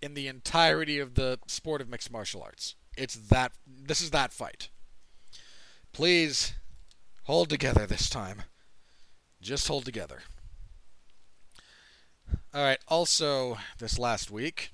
[0.00, 3.52] In the entirety of the sport of mixed martial arts, it's that.
[3.66, 4.70] This is that fight.
[5.92, 6.54] Please
[7.24, 8.42] hold together this time.
[9.42, 10.20] Just hold together.
[12.54, 12.78] All right.
[12.88, 14.72] Also, this last week,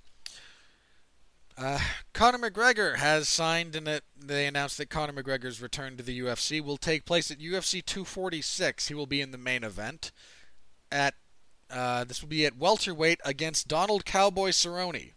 [1.58, 1.78] uh,
[2.12, 6.76] Conor McGregor has signed, and they announced that Conor McGregor's return to the UFC will
[6.76, 8.88] take place at UFC 246.
[8.88, 10.12] He will be in the main event.
[10.92, 11.14] At
[11.70, 15.12] uh, this will be at welterweight against Donald Cowboy Cerrone.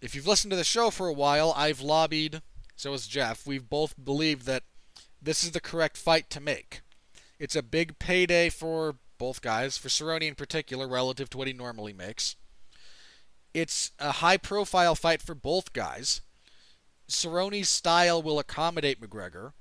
[0.00, 2.42] If you've listened to the show for a while, I've lobbied.
[2.74, 3.46] So has Jeff.
[3.46, 4.64] We've both believed that
[5.20, 6.82] this is the correct fight to make.
[7.38, 11.52] It's a big payday for both guys, for Cerrone in particular, relative to what he
[11.52, 12.36] normally makes.
[13.56, 16.20] It's a high profile fight for both guys.
[17.08, 19.54] Cerrone's style will accommodate McGregor.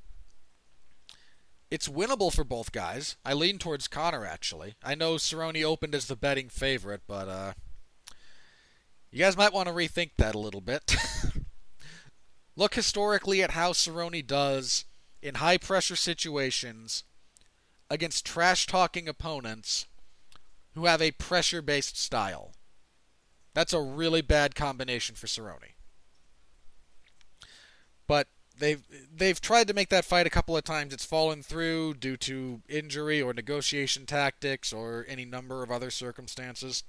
[1.72, 3.16] It's winnable for both guys.
[3.24, 4.76] I lean towards Conor actually.
[4.84, 7.54] I know Cerrone opened as the betting favorite, but uh,
[9.12, 10.98] you guys might want to rethink that a little bit.
[12.58, 14.84] Look historically at how Cerrone does
[15.22, 17.06] in high pressure situations
[17.90, 19.86] against trash talking opponents
[20.74, 22.52] who have a pressure based style.
[23.56, 25.74] That's a really bad combination for Cerrone.
[28.06, 28.28] But
[28.60, 28.84] they've
[29.16, 30.94] they've tried to make that fight a couple of times.
[30.94, 36.84] It's fallen through due to injury or negotiation tactics or any number of other circumstances.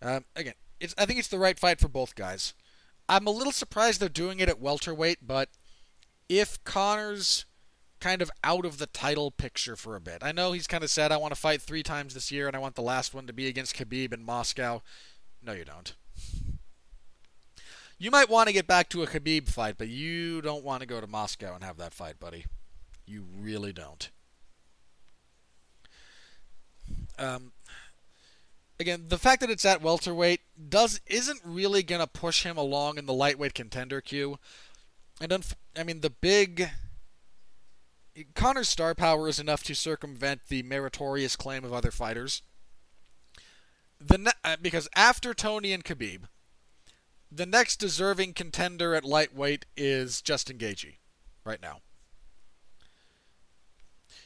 [0.00, 2.54] Um, again, it's I think it's the right fight for both guys.
[3.08, 5.50] I'm a little surprised they're doing it at welterweight, but
[6.28, 7.44] if Conor's
[8.00, 10.90] kind of out of the title picture for a bit, I know he's kind of
[10.90, 13.26] said I want to fight three times this year and I want the last one
[13.26, 14.82] to be against Khabib in Moscow.
[15.44, 15.94] No, you don't.
[17.98, 20.86] You might want to get back to a Khabib fight, but you don't want to
[20.86, 22.46] go to Moscow and have that fight, buddy.
[23.06, 24.10] You really don't.
[27.18, 27.52] Um,
[28.80, 33.06] again, the fact that it's at welterweight does isn't really gonna push him along in
[33.06, 34.38] the lightweight contender queue.
[35.20, 36.70] And unf- I mean, the big
[38.34, 42.42] Conor's star power is enough to circumvent the meritorious claim of other fighters.
[44.06, 46.24] The ne- uh, because after Tony and Khabib,
[47.32, 50.96] the next deserving contender at lightweight is Justin Gaethje,
[51.42, 51.80] right now.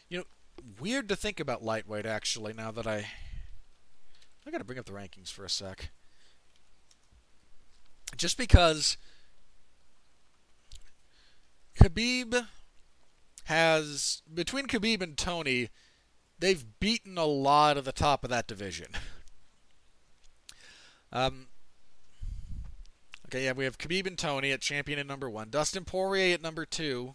[0.09, 0.25] You know,
[0.81, 2.53] weird to think about lightweight actually.
[2.53, 3.07] Now that I
[4.45, 5.91] I got to bring up the rankings for a sec.
[8.17, 8.97] Just because
[11.81, 12.49] Khabib
[13.45, 15.69] has between Khabib and Tony,
[16.37, 18.89] they've beaten a lot of the top of that division.
[21.13, 21.47] um,
[23.27, 25.51] okay, yeah, we have Khabib and Tony at champion at number one.
[25.51, 27.15] Dustin Poirier at number two.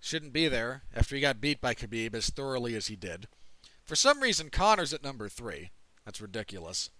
[0.00, 3.28] Shouldn't be there after he got beat by Khabib as thoroughly as he did.
[3.84, 5.70] For some reason, Conor's at number three.
[6.04, 6.90] That's ridiculous.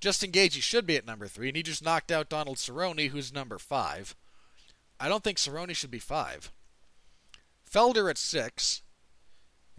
[0.00, 3.32] Justin Gaethje should be at number three, and he just knocked out Donald Cerrone, who's
[3.32, 4.16] number five.
[4.98, 6.50] I don't think Cerrone should be five.
[7.70, 8.82] Felder at six,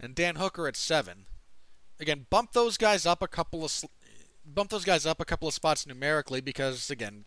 [0.00, 1.26] and Dan Hooker at seven.
[2.00, 3.70] Again, bump those guys up a couple of
[4.44, 7.24] bump those guys up a couple of spots numerically because again,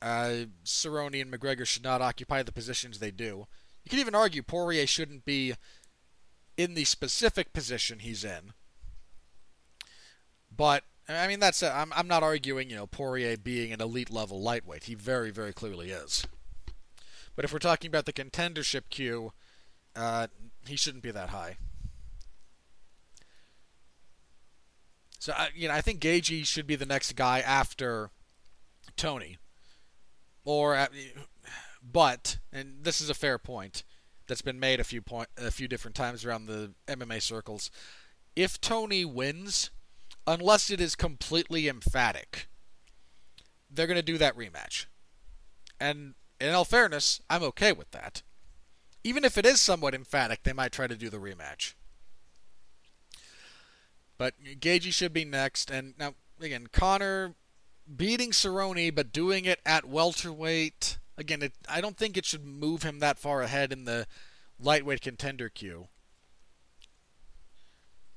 [0.00, 3.46] uh, Cerrone and McGregor should not occupy the positions they do.
[3.84, 5.54] You could even argue Poirier shouldn't be
[6.56, 8.52] in the specific position he's in.
[10.54, 14.10] But I mean, that's i I'm I'm not arguing you know Poirier being an elite
[14.10, 14.84] level lightweight.
[14.84, 16.26] He very very clearly is.
[17.34, 19.32] But if we're talking about the contendership queue,
[19.94, 20.26] uh,
[20.66, 21.56] he shouldn't be that high.
[25.18, 28.10] So I, you know, I think Gaethje should be the next guy after
[28.96, 29.38] Tony,
[30.44, 30.90] or at,
[31.82, 33.82] but and this is a fair point
[34.28, 37.70] that's been made a few point a few different times around the MMA circles.
[38.36, 39.70] If Tony wins,
[40.26, 42.48] unless it is completely emphatic,
[43.68, 44.86] they're going to do that rematch.
[45.80, 48.22] And in all fairness, I'm okay with that.
[49.02, 51.74] Even if it is somewhat emphatic, they might try to do the rematch.
[54.18, 55.70] But Gaethje should be next.
[55.70, 57.34] And now, again, Conor
[57.96, 60.98] beating Cerrone, but doing it at welterweight.
[61.16, 64.06] Again, it, I don't think it should move him that far ahead in the
[64.60, 65.88] lightweight contender queue.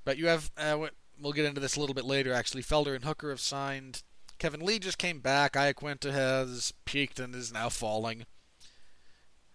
[0.04, 0.88] But you have uh,
[1.20, 2.34] we'll get into this a little bit later.
[2.34, 4.04] Actually, Felder and Hooker have signed.
[4.40, 5.54] Kevin Lee just came back.
[5.54, 8.26] Iaquinta has peaked and is now falling.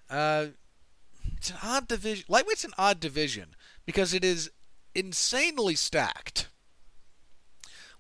[0.09, 0.47] Uh,
[1.37, 2.25] it's an odd division.
[2.29, 4.51] Lightweight's an odd division because it is
[4.97, 6.49] insanely stacked.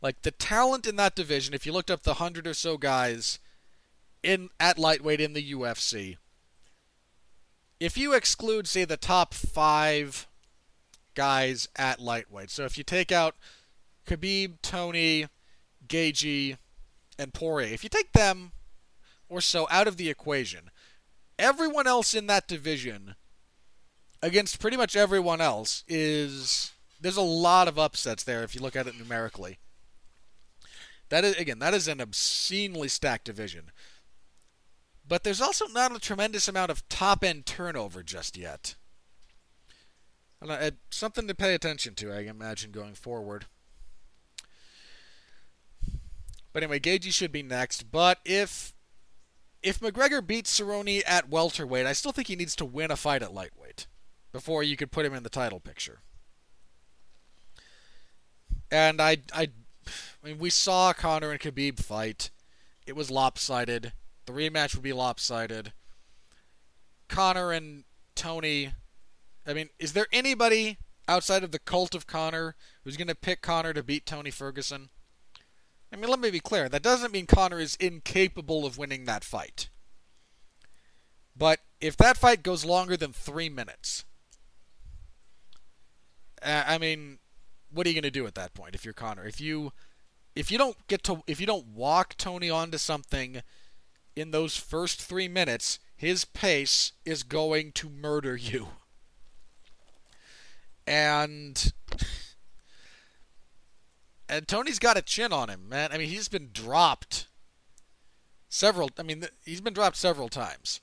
[0.03, 3.39] Like the talent in that division, if you looked up the hundred or so guys
[4.23, 6.17] in at lightweight in the UFC,
[7.79, 10.27] if you exclude, say, the top five
[11.15, 13.37] guys at lightweight, so if you take out
[14.07, 15.27] Khabib, Tony,
[15.87, 16.57] Gaethje,
[17.19, 17.73] and Poirier.
[17.73, 18.53] If you take them
[19.29, 20.71] or so out of the equation,
[21.39, 23.17] everyone else in that division
[24.23, 26.73] against pretty much everyone else is
[27.07, 29.59] there's a lot of upsets there if you look at it numerically.
[31.09, 33.71] That is again, that is an obscenely stacked division.
[35.07, 38.75] But there's also not a tremendous amount of top end turnover just yet.
[40.91, 43.47] Something to pay attention to, I imagine, going forward.
[46.53, 47.93] But anyway, Gaethje should be next.
[47.93, 48.75] But if
[49.63, 53.23] if McGregor beats Cerrone at welterweight, I still think he needs to win a fight
[53.23, 53.87] at lightweight
[54.33, 56.01] before you could put him in the title picture.
[58.71, 59.49] And I, I,
[59.87, 62.31] I mean, we saw Conor and Khabib fight.
[62.87, 63.93] It was lopsided.
[64.27, 65.73] The rematch would be lopsided.
[67.09, 68.73] Conor and Tony.
[69.47, 73.43] I mean, is there anybody outside of the cult of Conor who's going to pick
[73.43, 74.89] Conor to beat Tony Ferguson?
[75.93, 76.69] I mean, let me be clear.
[76.69, 79.69] That doesn't mean Conor is incapable of winning that fight.
[81.37, 84.05] But if that fight goes longer than three minutes,
[86.43, 87.19] I mean,
[87.77, 89.27] what are you going to do at that point if you're Conor?
[89.27, 89.73] If you
[90.35, 93.43] if you don't get to if you don't walk Tony onto something
[94.15, 98.69] in those first three minutes, his pace is going to murder you.
[100.87, 101.73] And
[104.29, 105.91] and Tony's got a chin on him, man.
[105.93, 107.29] I mean, he's been dropped
[108.49, 108.91] several.
[108.99, 110.81] I mean, he's been dropped several times.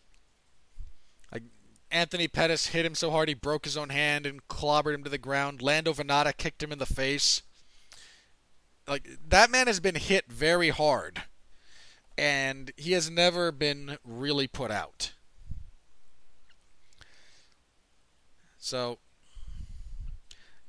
[1.94, 5.10] Anthony Pettis hit him so hard he broke his own hand and clobbered him to
[5.10, 5.62] the ground.
[5.62, 7.44] Lando Vannata kicked him in the face.
[8.88, 11.24] Like that man has been hit very hard,
[12.18, 15.14] and he has never been really put out.
[18.58, 18.98] So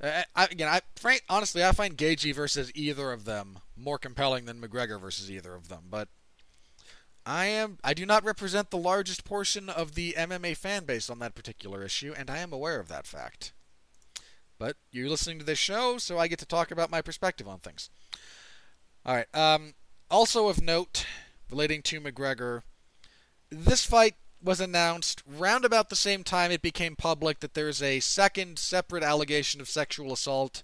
[0.03, 4.61] I, again, I frank, honestly I find Gaethje versus either of them more compelling than
[4.61, 5.85] McGregor versus either of them.
[5.91, 6.09] But
[7.27, 11.18] I am I do not represent the largest portion of the MMA fan base on
[11.20, 13.53] that particular issue, and I am aware of that fact.
[14.59, 17.59] But you're listening to this show, so I get to talk about my perspective on
[17.59, 17.91] things.
[19.05, 19.35] All right.
[19.35, 19.75] Um,
[20.11, 21.07] also of note,
[21.51, 22.62] relating to McGregor,
[23.51, 28.01] this fight was announced round about the same time it became public that there's a
[28.01, 30.62] second separate allegation of sexual assault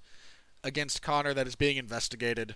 [0.62, 2.54] against Conor that is being investigated.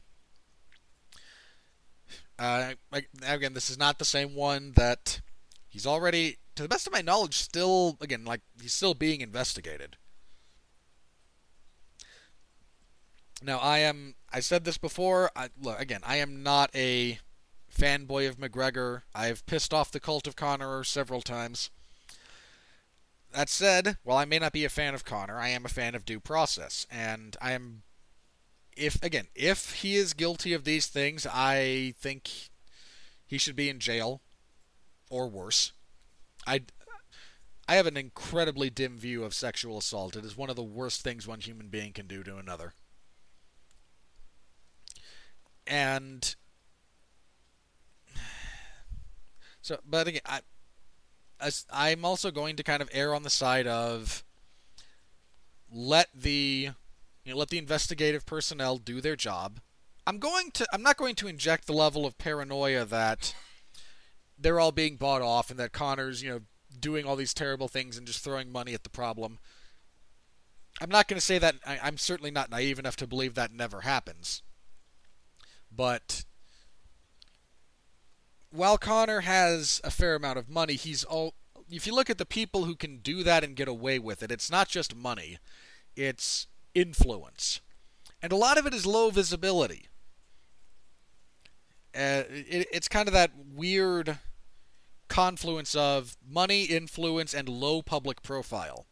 [2.38, 2.74] Uh,
[3.22, 5.20] again, this is not the same one that
[5.68, 9.96] he's already, to the best of my knowledge, still again like he's still being investigated.
[13.42, 14.14] Now, I am.
[14.32, 15.30] I said this before.
[15.36, 16.00] I, look again.
[16.02, 17.18] I am not a
[17.72, 19.02] fanboy of McGregor.
[19.14, 21.70] I've pissed off the cult of Conor several times.
[23.32, 25.94] That said, while I may not be a fan of Conor, I am a fan
[25.94, 27.83] of due process, and I am.
[28.76, 32.30] If again, if he is guilty of these things, I think
[33.26, 34.22] he should be in jail,
[35.10, 35.72] or worse.
[36.46, 36.62] I.
[37.66, 40.16] I have an incredibly dim view of sexual assault.
[40.16, 42.74] It is one of the worst things one human being can do to another.
[45.66, 46.34] And
[49.62, 50.40] So, but again, I,
[51.70, 54.24] I'm also going to kind of err on the side of
[55.70, 56.70] let the
[57.24, 59.60] you know, let the investigative personnel do their job.
[60.06, 63.34] I'm going to I'm not going to inject the level of paranoia that
[64.38, 66.40] they're all being bought off and that Conor's, you know,
[66.78, 69.38] doing all these terrible things and just throwing money at the problem.
[70.80, 73.52] I'm not going to say that I, I'm certainly not naive enough to believe that
[73.52, 74.42] never happens.
[75.74, 76.24] But
[78.50, 81.34] while Conor has a fair amount of money, he's all.
[81.70, 84.30] If you look at the people who can do that and get away with it,
[84.30, 85.38] it's not just money,
[85.96, 87.60] it's influence.
[88.22, 89.88] And a lot of it is low visibility.
[91.94, 94.18] Uh, it, it's kind of that weird
[95.08, 98.86] confluence of money, influence, and low public profile.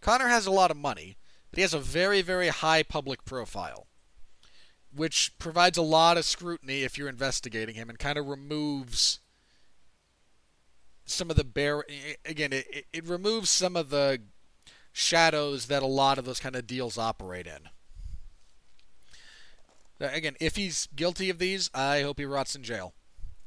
[0.00, 1.16] Conor has a lot of money,
[1.50, 3.86] but he has a very, very high public profile
[4.96, 9.20] which provides a lot of scrutiny if you're investigating him and kind of removes
[11.04, 11.84] some of the bear
[12.24, 14.20] again it, it removes some of the
[14.96, 17.68] shadows that a lot of those kind of deals operate in.
[20.00, 22.94] Again if he's guilty of these i hope he rots in jail.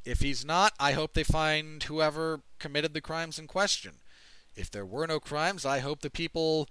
[0.06, 3.94] If he's not i hope they find whoever committed the crimes in question.
[4.56, 6.70] If there were no crimes i hope the people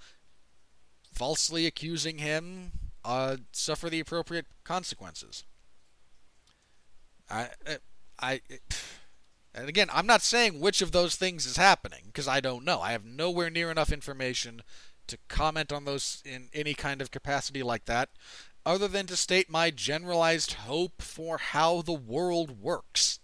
[1.12, 2.70] falsely accusing him
[3.05, 5.43] uh, suffer the appropriate consequences.
[7.29, 7.49] I,
[8.20, 8.41] I,
[9.55, 12.81] and again, I'm not saying which of those things is happening because I don't know.
[12.81, 14.63] I have nowhere near enough information
[15.07, 18.11] to comment on those in any kind of capacity like that,
[18.65, 23.19] other than to state my generalized hope for how the world works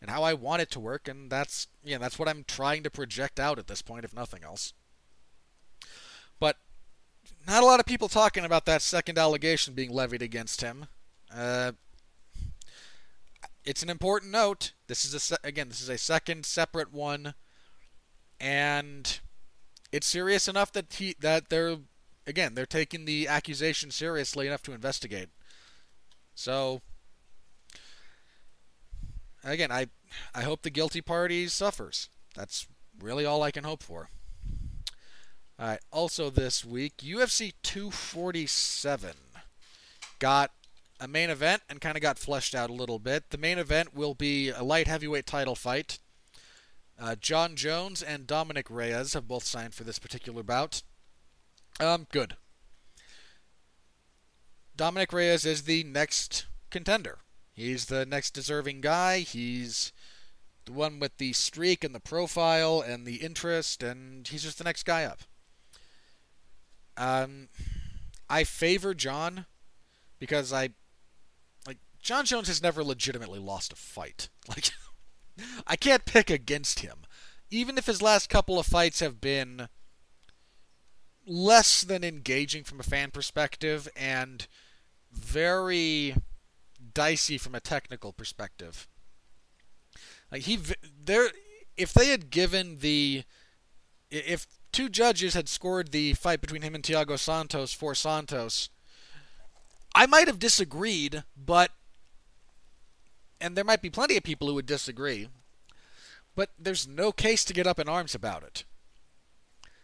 [0.00, 2.90] and how I want it to work, and that's yeah, that's what I'm trying to
[2.90, 4.72] project out at this point, if nothing else.
[6.38, 6.56] But
[7.46, 10.86] not a lot of people talking about that second allegation being levied against him.
[11.34, 11.72] Uh,
[13.64, 14.72] it's an important note.
[14.88, 17.34] This is a se- again, this is a second separate one,
[18.40, 19.20] and
[19.92, 21.76] it's serious enough that he that they're
[22.26, 25.28] again they're taking the accusation seriously enough to investigate.
[26.34, 26.80] So
[29.44, 29.88] again, I
[30.34, 32.08] I hope the guilty party suffers.
[32.34, 32.66] That's
[32.98, 34.08] really all I can hope for.
[35.58, 35.80] All right.
[35.92, 39.14] Also this week, UFC 247
[40.18, 40.52] got
[41.00, 43.30] a main event and kind of got fleshed out a little bit.
[43.30, 45.98] The main event will be a light heavyweight title fight.
[47.00, 50.82] Uh, Jon Jones and Dominic Reyes have both signed for this particular bout.
[51.78, 52.36] Um, good.
[54.76, 57.18] Dominic Reyes is the next contender.
[57.52, 59.20] He's the next deserving guy.
[59.20, 59.92] He's
[60.64, 64.64] the one with the streak and the profile and the interest, and he's just the
[64.64, 65.20] next guy up.
[66.96, 67.48] Um,
[68.28, 69.46] I favor Jon
[70.18, 70.70] because I
[72.08, 74.30] Jon Jones has never legitimately lost a fight.
[74.48, 74.70] Like
[75.66, 77.00] I can't pick against him.
[77.50, 79.68] Even if his last couple of fights have been
[81.26, 84.46] less than engaging from a fan perspective and
[85.12, 86.16] very
[86.94, 88.88] dicey from a technical perspective.
[90.32, 90.58] Like he
[91.04, 91.28] there
[91.76, 93.24] if they had given the
[94.10, 98.70] if two judges had scored the fight between him and Thiago Santos for Santos,
[99.94, 101.70] I might have disagreed, but
[103.40, 105.28] and there might be plenty of people who would disagree,
[106.34, 108.64] but there's no case to get up in arms about it.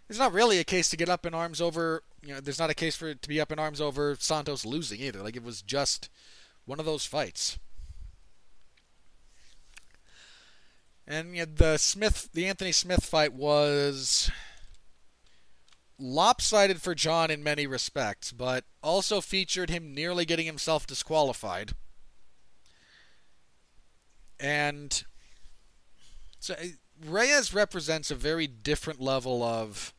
[0.08, 2.70] There's not really a case to get up in arms over, you know, there's not
[2.70, 5.22] a case for to be up in arms over Santos losing either.
[5.22, 6.10] Like it was just
[6.66, 7.58] one of those fights.
[11.06, 14.30] And you know, the Smith, the Anthony Smith fight was
[15.98, 21.72] lopsided for Jon in many respects, but also featured him nearly getting himself disqualified.
[24.38, 25.04] And
[26.38, 26.64] so uh,
[27.04, 29.94] Reyes represents a very different level of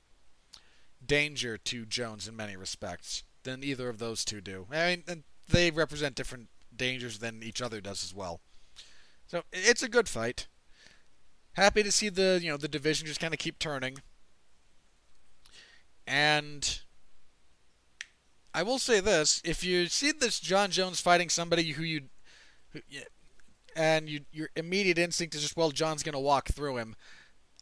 [1.05, 4.67] danger to Jones in many respects than either of those two do.
[4.71, 8.41] I mean, they represent different dangers than each other does as well.
[9.27, 10.47] So it's a good fight.
[11.53, 13.97] Happy to see the you know the division just kind of keep turning.
[16.05, 16.81] And
[18.53, 22.01] I will say this: if you see this Jon Jones fighting somebody who you,
[22.69, 22.81] who,
[23.75, 26.95] and you, your immediate instinct is just, well, Jon's going to walk through him.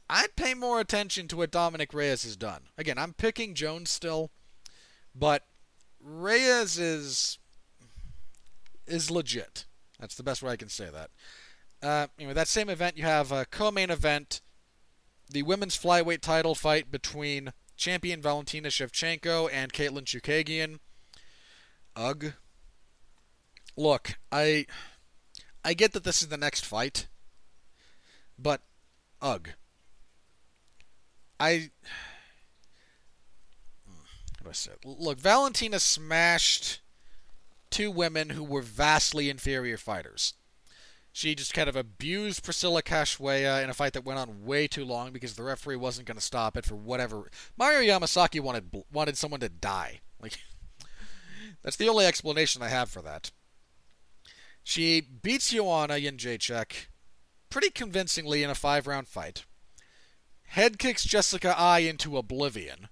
[0.09, 2.63] I'd pay more attention to what Dominic Reyes has done.
[2.77, 4.31] Again, I'm picking Jones still,
[5.15, 5.43] but
[5.99, 7.39] Reyes is
[8.85, 9.65] is legit.
[9.99, 11.09] That's the best way I can say that.
[11.81, 14.41] Uh, anyway, that same event, you have a co-main event,
[15.29, 20.79] the women's flyweight title fight between champion Valentina Shevchenko and Katlyn Chookagian.
[21.95, 22.33] Ugh.
[23.75, 24.65] Look, I
[25.63, 27.07] I get that this is the next fight,
[28.37, 28.61] but
[29.21, 29.49] ugh.
[31.39, 31.71] I
[34.43, 34.71] what do I say?
[34.83, 36.81] Look, Valentina smashed
[37.69, 40.33] two women who were vastly inferior fighters.
[41.11, 44.83] She just kind of abused Priscilla Cachoeira in a fight that went on way too
[44.83, 47.29] long because the referee wasn't going to stop it for whatever.
[47.55, 50.01] Mario Yamasaki wanted wanted someone to die.
[50.19, 50.39] Like
[51.63, 53.31] that's the only explanation I have for that.
[54.63, 56.87] She beats Joanna Jędrzejczyk
[57.49, 59.45] pretty convincingly in a five round fight.
[60.45, 62.87] Head kicks Jessica Eye into oblivion.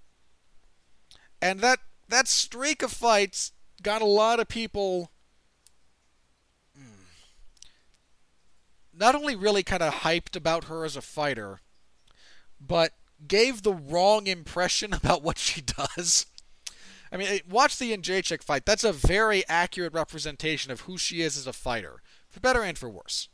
[1.40, 3.52] And that that streak of fights
[3.82, 5.10] got a lot of people
[6.76, 7.04] hmm,
[8.92, 11.60] not only really kind of hyped about her as a fighter,
[12.60, 12.92] but
[13.26, 16.26] gave the wrong impression about what she does.
[17.12, 18.64] I mean, watch the Jędrzejczyk fight.
[18.64, 22.78] That's a very accurate representation of who she is as a fighter, for better and
[22.78, 23.28] for worse.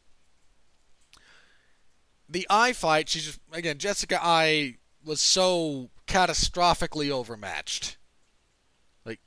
[2.28, 7.96] The Eye fight, she's just again Jessica Eye was so catastrophically overmatched.
[9.04, 9.20] Like,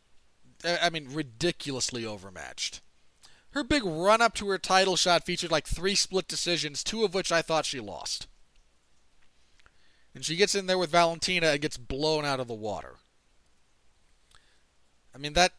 [0.66, 2.82] I mean, ridiculously overmatched.
[3.52, 7.14] Her big run up to her title shot featured like three split decisions, two of
[7.14, 8.28] which I thought she lost.
[10.14, 12.98] And she gets in there with Valentina and gets blown out of the water.
[15.14, 15.54] I mean that.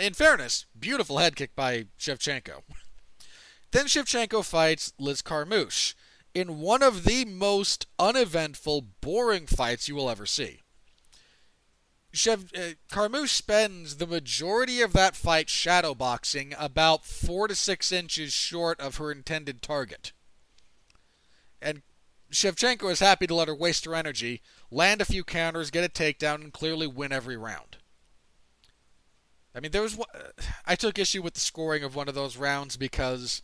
[0.00, 2.62] In fairness, beautiful head kick by Shevchenko.
[3.70, 5.94] then Shevchenko fights Liz Carmouche
[6.34, 10.60] in one of the most uneventful, boring fights you will ever see.
[12.12, 18.32] Chev- uh, Carmouche spends the majority of that fight shadowboxing about four to six inches
[18.32, 20.12] short of her intended target.
[21.62, 21.82] And
[22.30, 25.88] Shevchenko is happy to let her waste her energy, land a few counters, get a
[25.88, 27.78] takedown, and clearly win every round.
[29.54, 30.08] I mean, there was one,
[30.64, 33.42] I took issue with the scoring of one of those rounds because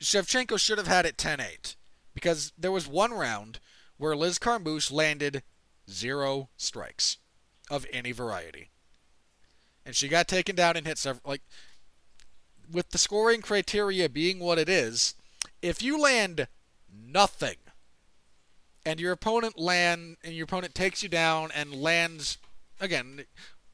[0.00, 1.76] Shevchenko should have had it 10-8
[2.14, 3.60] because there was one round
[3.96, 5.44] where Liz Carmouche landed
[5.88, 7.18] zero strikes
[7.70, 8.70] of any variety.
[9.86, 11.42] And she got taken down and hit several like
[12.70, 15.14] with the scoring criteria being what it is,
[15.62, 16.48] if you land
[16.90, 17.56] nothing
[18.86, 22.38] and your opponent land and your opponent takes you down and lands
[22.80, 23.24] again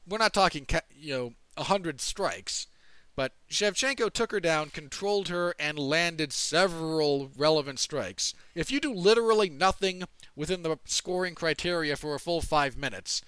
[0.07, 2.67] we're not talking you know 100 strikes.
[3.15, 8.33] But Shevchenko took her down, controlled her, and landed several relevant strikes.
[8.55, 10.03] If you do literally nothing
[10.35, 13.21] within the scoring criteria for a full five minutes,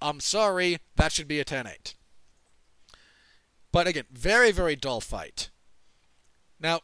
[0.00, 1.94] I'm sorry, that should be a 10 8.
[3.72, 5.48] But again, very, very dull fight.
[6.60, 6.80] Now,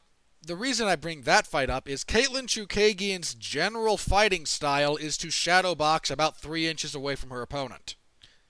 [0.47, 5.31] the reason I bring that fight up is Katlyn Chookagian's general fighting style is to
[5.31, 7.97] shadow box about three inches away from her opponent,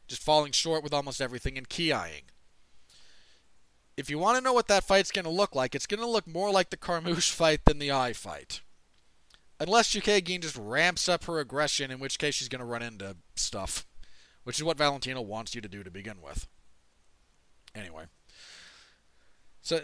[0.07, 1.95] just falling short with almost everything and ki
[3.97, 6.07] If you want to know what that fight's going to look like, it's going to
[6.07, 8.61] look more like the Carmouche fight than the Eye fight.
[9.59, 13.17] Unless Chookagian just ramps up her aggression, in which case she's going to run into
[13.37, 13.87] stuff,
[14.45, 16.47] which is what Valentina wants you to do to begin with.
[17.75, 18.05] Anyway.
[19.63, 19.81] So,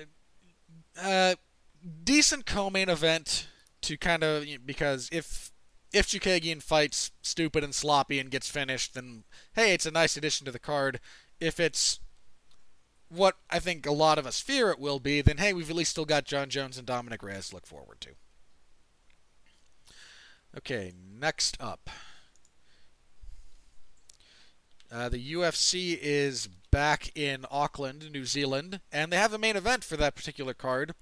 [1.02, 1.36] uh,
[1.82, 3.48] decent co-main event
[3.82, 5.50] to kind of because if
[5.92, 9.24] if Chookagian fights stupid and sloppy and gets finished, then
[9.54, 11.00] hey, it's a nice addition to the card.
[11.40, 12.00] If it's
[13.08, 15.76] what I think a lot of us fear it will be, then hey, we've at
[15.76, 18.10] least still got Jon Jones and Dominic Reyes to look forward to.
[20.56, 21.90] Okay, next up.
[24.90, 29.84] Uh, the UFC is back in Auckland, New Zealand, and they have a main event
[29.84, 30.94] for that particular card.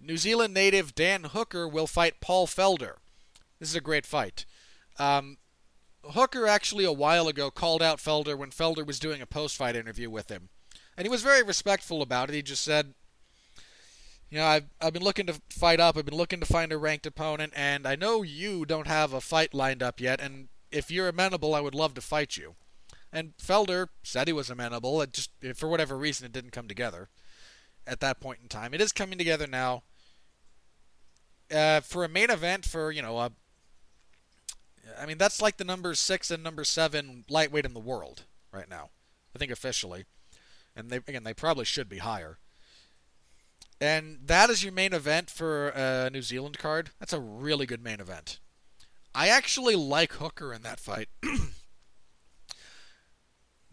[0.00, 2.96] New Zealand native Dan Hooker will fight Paul Felder.
[3.58, 4.44] This is a great fight.
[4.98, 5.38] Um,
[6.02, 9.76] Hooker actually a while ago called out Felder when Felder was doing a post fight
[9.76, 10.50] interview with him.
[10.96, 12.34] And he was very respectful about it.
[12.34, 12.94] He just said,
[14.30, 16.78] You know, I've, I've been looking to fight up, I've been looking to find a
[16.78, 20.90] ranked opponent, and I know you don't have a fight lined up yet, and if
[20.90, 22.54] you're amenable, I would love to fight you.
[23.12, 25.00] And Felder said he was amenable.
[25.00, 27.08] It just, for whatever reason, it didn't come together
[27.86, 28.74] at that point in time.
[28.74, 29.82] It is coming together now.
[31.54, 33.32] Uh, for a main event, for you know, a,
[34.98, 38.68] I mean that's like the number six and number seven lightweight in the world right
[38.68, 38.90] now.
[39.34, 40.04] I think officially,
[40.74, 42.38] and they again they probably should be higher.
[43.80, 46.90] And that is your main event for a New Zealand card.
[46.98, 48.38] That's a really good main event.
[49.14, 51.08] I actually like Hooker in that fight.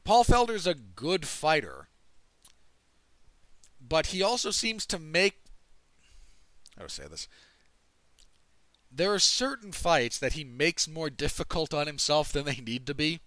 [0.04, 1.88] Paul Felder's a good fighter
[3.92, 5.42] but he also seems to make.
[6.78, 7.28] How to say this?
[8.90, 12.94] There are certain fights that he makes more difficult on himself than they need to
[12.94, 13.20] be.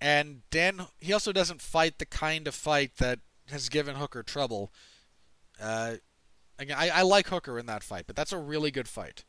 [0.00, 4.72] And Dan, he also doesn't fight the kind of fight that has given Hooker trouble.
[5.60, 5.94] Uh,
[6.58, 9.22] again, I, I like Hooker in that fight, but that's a really good fight.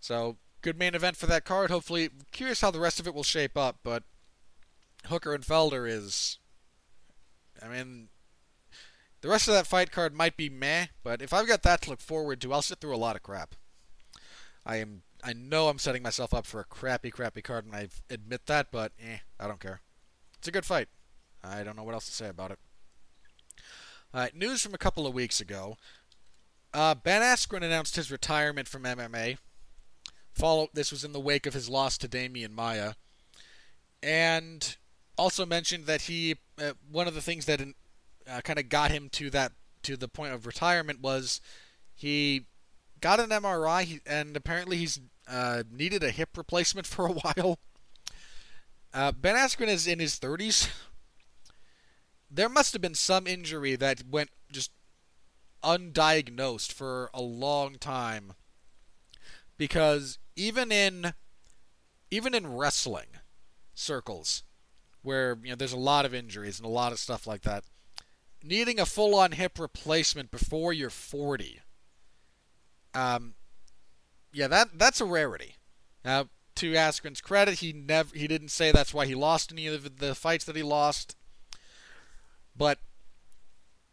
[0.00, 1.70] So, good main event for that card.
[1.70, 4.02] Hopefully, curious how the rest of it will shape up, but
[5.06, 6.38] Hooker and Felder is
[7.62, 8.08] I mean,
[9.20, 11.90] the rest of that fight card might be meh, but if I've got that to
[11.90, 13.54] look forward to, I'll sit through a lot of crap.
[14.64, 15.02] I am.
[15.24, 18.68] I know I'm setting myself up for a crappy, crappy card, and I admit that,
[18.70, 19.80] but eh, I don't care.
[20.38, 20.88] It's a good fight.
[21.42, 22.58] I don't know what else to say about it.
[24.14, 25.76] Alright, news from a couple of weeks ago.
[26.72, 29.38] Uh, ben Askren announced his retirement from MMA.
[30.34, 30.68] Follow.
[30.74, 32.92] This was in the wake of his loss to Demian Maya,
[34.02, 34.76] and
[35.16, 39.08] also mentioned that he uh, one of the things that uh, kind of got him
[39.10, 39.52] to that
[39.82, 41.40] to the point of retirement was
[41.94, 42.46] he
[43.00, 47.58] got an MRI and apparently he's uh, needed a hip replacement for a while.
[48.92, 50.70] Uh, ben Askren is in his 30s.
[52.30, 54.70] There must have been some injury that went just
[55.62, 58.32] undiagnosed for a long time
[59.58, 61.12] because even in
[62.10, 63.08] even in wrestling
[63.74, 64.42] circles
[65.06, 67.62] where you know there's a lot of injuries and a lot of stuff like that.
[68.42, 71.60] Needing a full-on hip replacement before you're 40.
[72.92, 73.34] Um,
[74.32, 75.54] yeah, that that's a rarity.
[76.04, 76.26] Now,
[76.56, 80.14] to Askren's credit, he never he didn't say that's why he lost any of the
[80.14, 81.14] fights that he lost.
[82.56, 82.78] But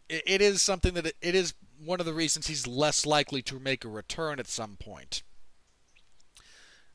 [0.09, 1.53] it, it is something that it, it is
[1.84, 5.22] one of the reasons he's less likely to make a return at some point.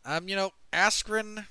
[0.05, 1.47] Um, you know, Askren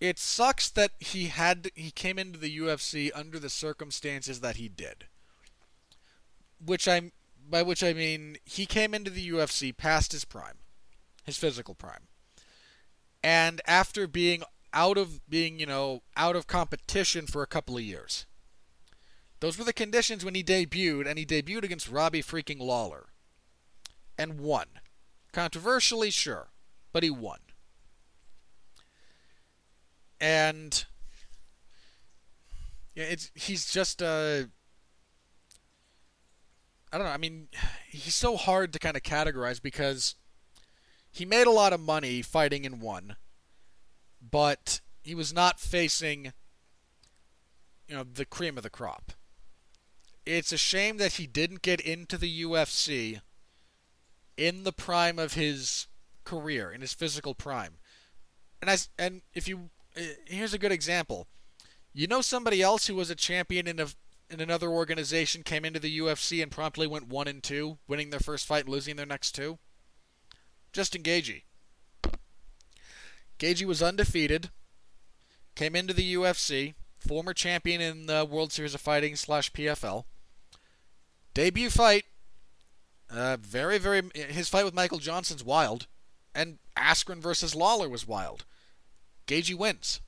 [0.00, 4.68] it sucks that he had he came into the UFC under the circumstances that he
[4.68, 5.06] did.
[6.64, 7.12] Which I
[7.48, 10.58] by which I mean he came into the UFC past his prime,
[11.24, 12.08] his physical prime.
[13.22, 14.42] And after being
[14.72, 18.26] out of being, you know, out of competition for a couple of years.
[19.40, 23.06] Those were the conditions when he debuted, and he debuted against Robbie freaking Lawler.
[24.18, 24.66] And won.
[25.32, 26.48] Controversially, sure,
[26.92, 27.38] but he won
[30.24, 30.86] and
[32.94, 34.44] yeah, it's he's just uh,
[36.90, 37.12] I don't know.
[37.12, 37.48] I mean,
[37.90, 40.14] he's so hard to kind of categorize because
[41.10, 43.16] he made a lot of money fighting in one,
[44.22, 46.32] but he was not facing
[47.86, 49.12] you know the cream of the crop.
[50.24, 53.20] It's a shame that he didn't get into the UFC
[54.38, 55.86] in the prime of his
[56.24, 57.74] career, in his physical prime.
[58.62, 59.68] And as and if you
[60.26, 61.26] here's a good example.
[61.92, 63.86] You know somebody else who was a champion in a
[64.30, 68.20] in another organization came into the UFC and promptly went 1 and 2, winning their
[68.20, 69.58] first fight losing their next two?
[70.72, 71.42] Justin Gaethje.
[73.38, 74.50] Gaethje was undefeated,
[75.54, 80.04] came into the UFC, former champion in the World Series of Fighting slash PFL.
[81.34, 82.04] Debut fight,
[83.10, 84.02] uh, very, very.
[84.14, 85.86] His fight with Michael Johnson's wild,
[86.34, 88.44] and Askren versus Lawler was wild.
[89.26, 90.00] Gaethje wins.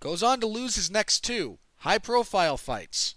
[0.00, 3.14] Goes on to lose his next two high profile fights.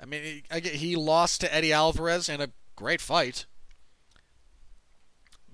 [0.00, 3.46] I mean, he lost to Eddie Alvarez in a great fight,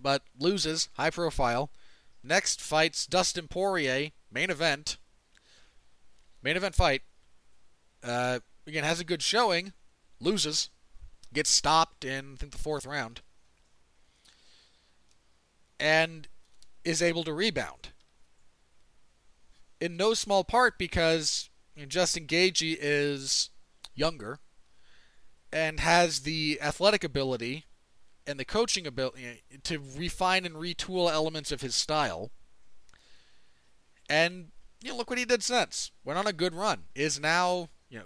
[0.01, 1.71] but loses, high profile.
[2.25, 4.99] Next fights Dustin Poirier, main event.
[6.43, 7.03] Main event fight.
[8.03, 9.73] Uh, again, has a good showing,
[10.21, 10.71] loses,
[11.33, 13.21] gets stopped in, I think, the fourth round,
[15.79, 16.27] and
[16.85, 17.91] is able to rebound.
[19.81, 23.51] In no small part because you know, Justin Gaethje is
[23.95, 24.39] younger
[25.53, 27.65] and has the athletic ability
[28.27, 32.31] and the coaching ability to refine and retool elements of his style.
[34.09, 34.49] And
[34.83, 35.91] you know, look what he did since.
[36.05, 36.85] Went on a good run.
[36.95, 38.05] Is now, you know,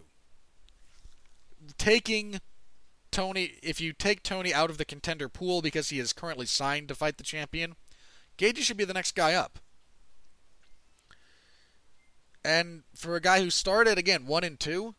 [1.79, 2.41] taking
[3.11, 3.53] Tony.
[3.63, 6.95] If you take Tony out of the contender pool because he is currently signed to
[6.95, 7.77] fight the champion,
[8.39, 9.59] Gaethje should be the next guy up.
[12.45, 14.95] And for a guy who started again one and two,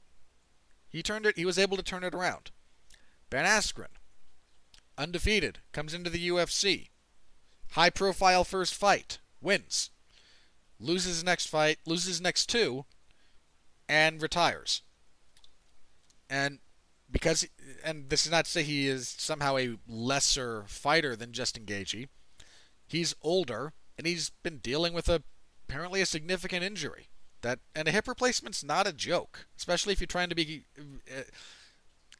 [0.89, 1.37] he turned it.
[1.37, 2.51] He was able to turn it around.
[3.29, 3.87] Ben Askren,
[4.97, 6.89] undefeated, comes into the UFC.
[7.71, 9.91] High profile first fight, wins.
[10.79, 12.85] Loses next fight, loses next two,
[13.87, 14.81] and retires.
[16.29, 16.59] And
[17.09, 17.47] because,
[17.83, 22.07] and this is not to say he is somehow a lesser fighter than Justin Gaethje.
[22.87, 25.23] He's older, and he's been dealing with a
[25.67, 27.09] apparently a significant injury.
[27.41, 31.23] That and a hip replacement's not a joke, especially if you're trying to be uh,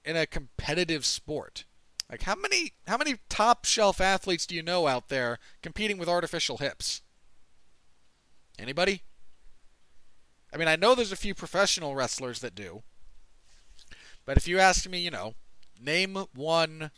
[0.05, 1.65] in a competitive sport.
[2.09, 6.09] Like how many how many top shelf athletes do you know out there competing with
[6.09, 7.01] artificial hips?
[8.59, 9.03] Anybody?
[10.53, 12.84] I mean, I know there's a few professional wrestlers that do.
[14.26, 15.36] But if you ask me, you know,
[15.80, 16.91] name one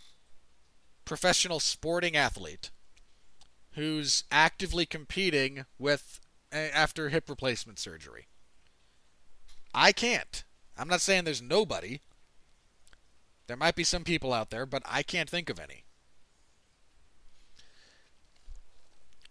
[1.05, 2.71] professional sporting athlete
[3.73, 6.19] who's actively competing with
[6.51, 8.27] after hip replacement surgery.
[9.73, 10.43] I can't.
[10.77, 11.99] I'm not saying there's nobody.
[13.47, 15.83] There might be some people out there, but I can't think of any.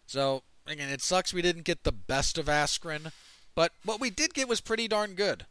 [0.06, 3.12] So, again, it sucks we didn't get the best of Askren,
[3.54, 5.46] but what we did get was pretty darn good.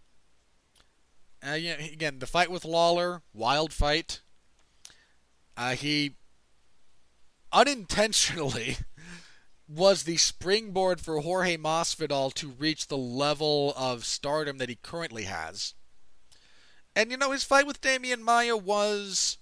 [1.45, 4.21] Uh, again, the fight with Lawler, wild fight.
[5.55, 6.15] Uh, he
[7.57, 8.77] unintentionally
[9.67, 15.23] was the springboard for Jorge Masvidal to reach the level of stardom that he currently
[15.23, 15.73] has.
[16.95, 19.39] And you know, his fight with Demian Maya was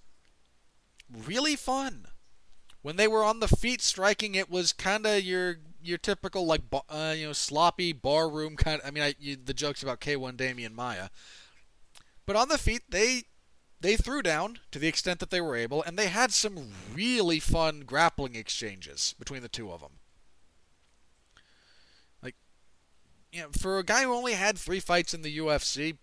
[1.12, 2.08] really fun.
[2.82, 6.62] When they were on the feet striking, it was kind of your your typical like
[6.90, 8.82] uh, you know sloppy barroom kind.
[8.86, 11.10] I mean, I, you, the jokes about K1 Demian Maya,
[12.26, 13.24] but on the feet they
[13.82, 17.40] they threw down to the extent that they were able, and they had some really
[17.40, 20.00] fun grappling exchanges between the two of them.
[23.36, 25.98] you know, for a guy who only had three fights in the UFC,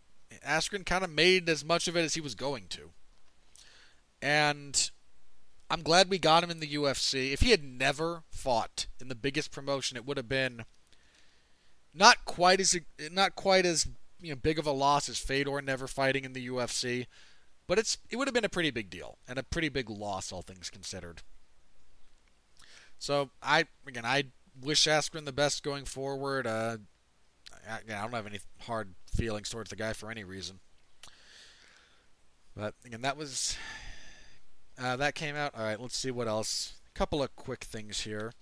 [0.46, 2.90] Askren kind of made as much of it as he was going to.
[4.20, 4.90] And
[5.70, 7.32] I'm glad we got him in the UFC.
[7.32, 10.66] If he had never fought in the biggest promotion, it would have been
[11.94, 12.78] not quite as
[13.10, 13.88] not quite as
[14.20, 17.06] you know, big of a loss as Fedor never fighting in the UFC,
[17.66, 20.32] but it's it would have been a pretty big deal and a pretty big loss,
[20.32, 21.22] all things considered.
[22.98, 24.24] So I again I
[24.60, 26.46] wish Askren the best going forward.
[26.46, 26.78] Uh,
[27.68, 30.60] I, I don't have any hard feelings towards the guy for any reason.
[32.54, 33.56] But again, that was
[34.78, 35.54] uh, that came out.
[35.56, 36.74] All right, let's see what else.
[36.94, 38.32] A couple of quick things here.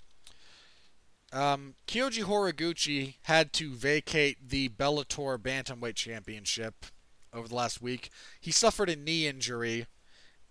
[1.32, 6.86] Um, Kyoji Horiguchi had to vacate the Bellator Bantamweight Championship
[7.32, 8.10] over the last week.
[8.40, 9.86] He suffered a knee injury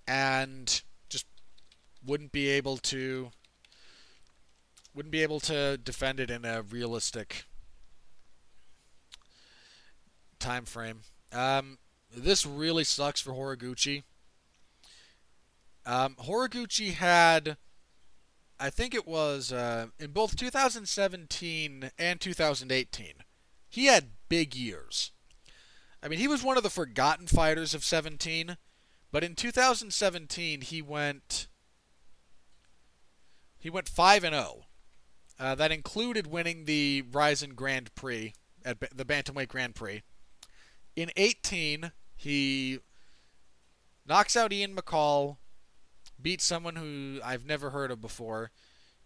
[0.07, 1.25] and just
[2.05, 3.32] wouldn't be able to
[4.93, 7.45] wouldn't be able to defend it in a realistic
[10.39, 11.01] time frame.
[11.32, 11.77] Um,
[12.15, 14.03] this really sucks for Horiguchi.
[15.86, 17.57] Um, Horiguchi had,
[18.59, 23.13] I think it was uh, in both 2017 and 2018,
[23.69, 25.11] he had big years.
[26.02, 28.58] I mean, he was one of the forgotten fighters of 17,
[29.12, 31.47] but in 2017 he went
[33.58, 34.66] he went 5 and 0.
[35.38, 38.34] Uh, that included winning the Rizin Grand Prix
[38.64, 40.02] at the Bantamweight Grand Prix.
[40.95, 42.80] In 18, he
[44.06, 45.38] knocks out Ian McCall,
[46.22, 48.52] beats someone who I've never heard of before,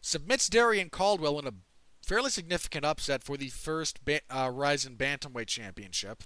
[0.02, 1.54] submits Darrion Caldwell in a
[2.04, 6.24] fairly significant upset for the first ba- uh, Rizin Bantamweight Championship.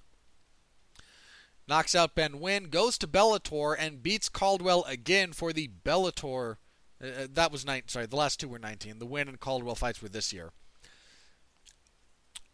[1.68, 6.58] Knocks out Ben Nguyen, goes to Bellator, and beats Caldwell again for the Bellator.
[7.04, 7.84] Uh, uh that was nine.
[7.88, 9.00] Sorry, the last two were 19.
[9.00, 10.52] The Nguyen and Caldwell fights were this year.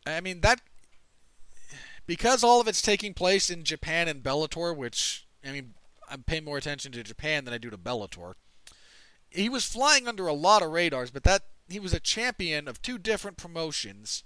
[0.06, 0.62] I mean that
[2.06, 5.76] because all of it's taking place in Japan and Bellator, which I mean
[6.10, 8.34] I'm paying more attention to Japan than I do to Bellator.
[9.30, 12.82] He was flying under a lot of radars, but that he was a champion of
[12.82, 14.24] two different promotions.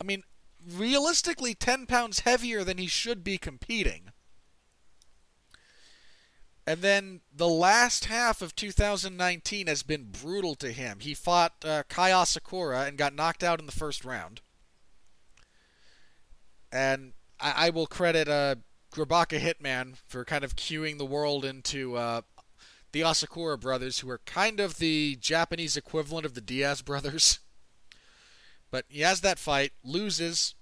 [0.00, 0.24] I mean,
[0.72, 4.10] realistically 10 pounds heavier than he should be competing.
[6.66, 11.00] And then the last half of 2019 has been brutal to him.
[11.00, 14.40] He fought uh, Kai Asakura and got knocked out in the first round.
[16.72, 18.56] And I, I will credit uh,
[18.92, 22.22] Grabaka Hitman for kind of cueing the world into uh,
[22.92, 27.40] the Asakura brothers, who are kind of the Japanese equivalent of the Diaz brothers.
[28.74, 30.56] But he has that fight, loses,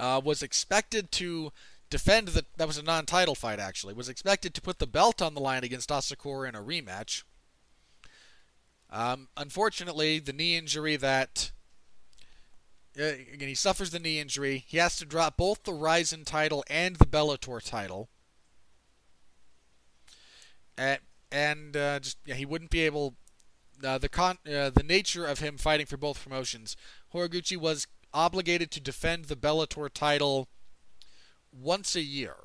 [0.00, 1.52] uh, was expected to
[1.90, 2.44] defend the.
[2.56, 3.94] That was a non-title fight, actually.
[3.94, 7.22] Was expected to put the belt on the line against Asakura in a rematch.
[8.90, 11.52] Um, unfortunately, the knee injury that
[12.98, 14.64] uh, again he suffers the knee injury.
[14.66, 18.08] He has to drop both the Rizin title and the Bellator title.
[20.76, 20.98] And,
[21.30, 23.14] and uh, just yeah, he wouldn't be able.
[23.84, 26.76] Uh, the con uh, the nature of him fighting for both promotions,
[27.12, 30.48] Horiguchi was obligated to defend the Bellator title
[31.52, 32.36] once a year.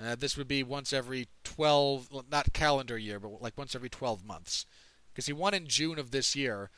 [0.00, 4.24] Uh, this would be once every 12, not calendar year, but like once every 12
[4.24, 4.66] months.
[5.12, 6.70] Because he won in June of this year.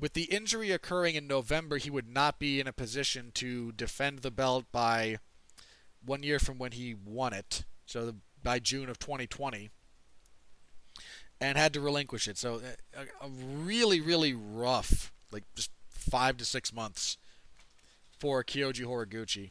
[0.00, 4.20] With the injury occurring in November, he would not be in a position to defend
[4.20, 5.18] the belt by
[6.04, 7.64] one year from when he won it.
[7.84, 9.70] So the, by June of 2020.
[11.42, 12.38] And had to relinquish it.
[12.38, 17.16] So uh, a, a really, really rough, like just five to six months
[18.18, 19.50] for Kyoji Horiguchi,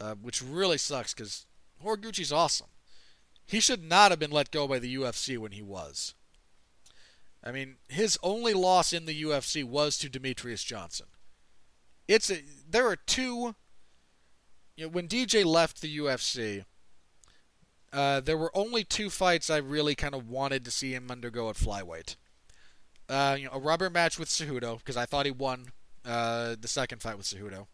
[0.00, 1.46] uh, which really sucks because
[1.84, 2.66] Horiguchi's awesome.
[3.46, 6.14] He should not have been let go by the UFC when he was.
[7.44, 11.06] I mean, his only loss in the UFC was to Demetrious Johnson.
[12.08, 13.54] It's a, there are two.
[14.76, 16.64] You know, when DJ left the UFC,
[17.94, 21.48] uh, there were only two fights I really kind of wanted to see him undergo
[21.48, 22.16] at flyweight.
[23.08, 25.66] Uh, you know, a rubber match with Cejudo because I thought he won
[26.04, 27.66] uh, the second fight with Cejudo,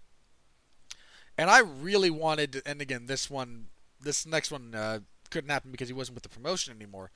[1.38, 3.68] and I really wanted, and again, this one,
[3.98, 4.98] this next one uh,
[5.30, 7.10] couldn't happen because he wasn't with the promotion anymore.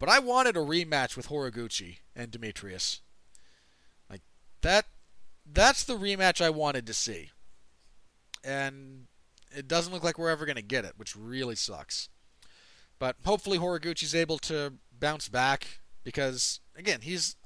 [0.00, 3.00] But I wanted a rematch with Horiguchi and Demetrious.
[4.10, 4.22] Like
[4.62, 4.86] that,
[5.50, 7.30] that's the rematch I wanted to see.
[8.42, 9.06] And
[9.56, 12.08] it doesn't look like we're ever going to get it, which really sucks.
[12.98, 17.36] But hopefully Horiguchi's able to bounce back because again, he's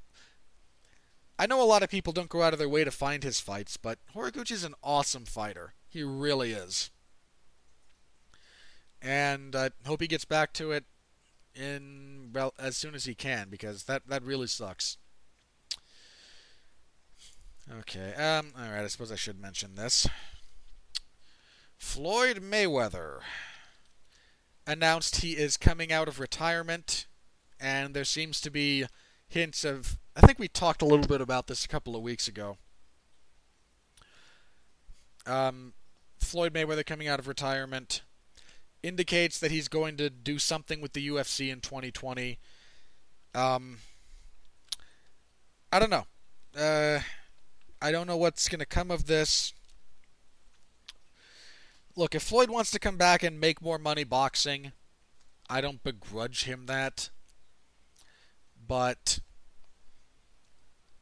[1.39, 3.41] I know a lot of people don't go out of their way to find his
[3.41, 5.75] fights, but Horiguchi's an awesome fighter.
[5.89, 6.91] He really is.
[9.01, 10.85] And I hope he gets back to it
[11.55, 14.99] in well as soon as he can because that that really sucks.
[17.81, 18.15] Okay.
[18.15, 20.09] Um all right, I suppose I should mention this.
[21.77, 23.21] Floyd Mayweather
[24.69, 27.07] announced he is coming out of retirement
[27.59, 28.85] and there seems to be
[29.27, 32.29] hints of I think we talked a little bit about this a couple of weeks
[32.29, 32.59] ago.
[35.27, 35.75] Um,
[36.19, 38.03] Floyd Mayweather coming out of retirement
[38.83, 42.39] indicates that he's going to do something with the UFC in 2020.
[43.35, 43.79] Um,
[45.73, 46.07] I don't know.
[46.59, 47.01] Uh,
[47.81, 49.53] I don't know what's going to come of this.
[51.99, 54.73] Look, if Floyd wants to come back and make more money boxing,
[55.51, 57.11] I don't begrudge him that.
[58.67, 59.19] But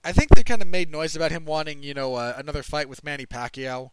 [0.02, 2.88] I think they kind of made noise about him wanting, you know, uh, another fight
[2.88, 3.90] with Manny Pacquiao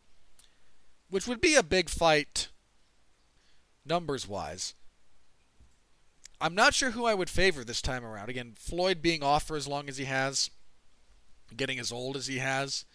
[1.13, 2.47] which would be a big fight
[3.85, 4.73] numbers wise.
[6.41, 8.29] I'm not sure who I would favor this time around.
[8.29, 10.49] Again, Floyd being off for as long as he has,
[11.55, 12.85] getting as old as he has,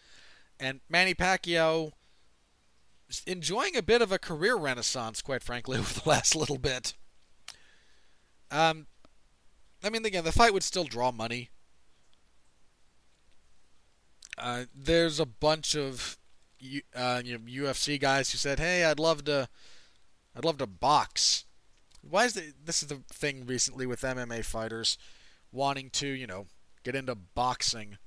[0.58, 1.92] and Manny Pacquiao
[3.26, 6.94] enjoying a bit of a career renaissance, quite frankly, over the last little bit.
[8.50, 8.86] Um,
[9.82, 11.50] I mean, again, the fight would still draw money.
[14.36, 16.16] Uh, there's a bunch of
[16.94, 19.48] uh, you know, UFC guys who said, "Hey, I'd love to,
[20.34, 21.44] I'd love to box."
[22.00, 24.96] Why is the, this is the thing recently with MMA fighters
[25.50, 26.46] wanting to, you know,
[26.84, 27.98] get into boxing?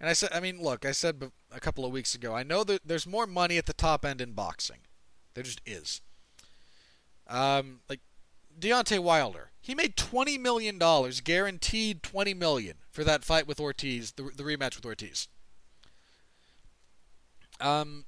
[0.00, 2.64] And I said, I mean, look, I said a couple of weeks ago, I know
[2.64, 4.78] that there's more money at the top end in boxing.
[5.34, 6.00] There just is.
[7.28, 8.00] Um, like
[8.58, 14.12] Deontay Wilder, he made twenty million dollars, guaranteed twenty million for that fight with Ortiz,
[14.12, 15.28] the, the rematch with Ortiz.
[17.60, 18.04] Um,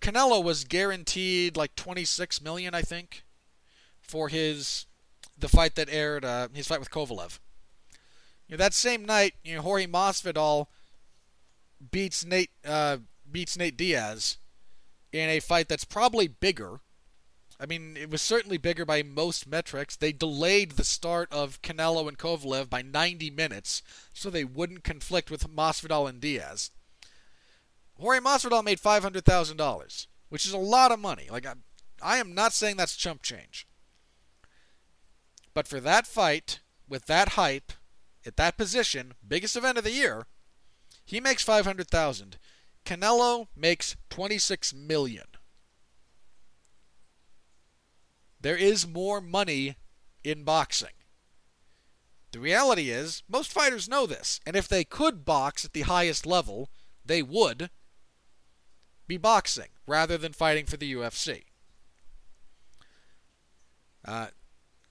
[0.00, 3.24] Canelo was guaranteed like 26 million, I think,
[4.00, 4.86] for his
[5.36, 7.38] the fight that aired, uh, his fight with Kovalev.
[8.46, 10.66] You know, that same night, you know, Jorge Masvidal
[11.90, 12.98] beats Nate uh,
[13.30, 14.38] beats Nate Diaz
[15.12, 16.80] in a fight that's probably bigger.
[17.60, 19.94] I mean, it was certainly bigger by most metrics.
[19.94, 23.80] They delayed the start of Canelo and Kovalev by 90 minutes
[24.12, 26.72] so they wouldn't conflict with Masvidal and Diaz.
[27.96, 31.28] Jorge Masvidal made five hundred thousand dollars, which is a lot of money.
[31.30, 31.54] Like I,
[32.02, 33.68] I am not saying that's chump change,
[35.54, 37.72] but for that fight with that hype
[38.26, 40.26] at that position, biggest event of the year,
[41.04, 42.38] he makes five hundred thousand.
[42.84, 45.26] Canelo makes twenty six million.
[48.40, 49.76] There is more money
[50.22, 50.90] in boxing.
[52.32, 56.26] The reality is, most fighters know this, and if they could box at the highest
[56.26, 56.68] level,
[57.04, 57.70] they would
[59.06, 61.44] be boxing rather than fighting for the UFC.
[64.04, 64.26] Uh,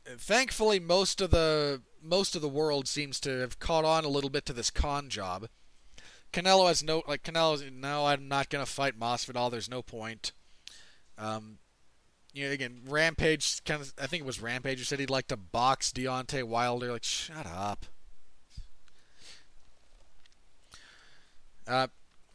[0.06, 4.30] thankfully, most of the most of the world seems to have caught on a little
[4.30, 5.48] bit to this con job.
[6.34, 9.52] Canelo has no like Canelo's no, I'm not gonna fight Masvidal.
[9.52, 10.34] There's no point.
[11.18, 11.60] Um,
[12.34, 15.28] you know, again, Rampage kind of I think it was Rampage who said he'd like
[15.28, 16.92] to box Deontay Wilder.
[16.92, 17.86] Like, shut up.
[21.68, 21.88] Uh,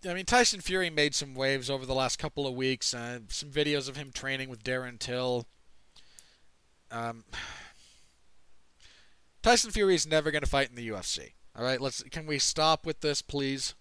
[0.09, 2.95] I mean, Tyson Fury made some waves over the last couple of weeks.
[2.95, 5.47] Uh, some videos of him training with Darren Till.
[6.91, 7.25] Um,
[9.43, 11.33] Tyson Fury is never going to fight in the UFC.
[11.57, 12.03] All right, let's.
[12.05, 13.75] Can we stop with this, please?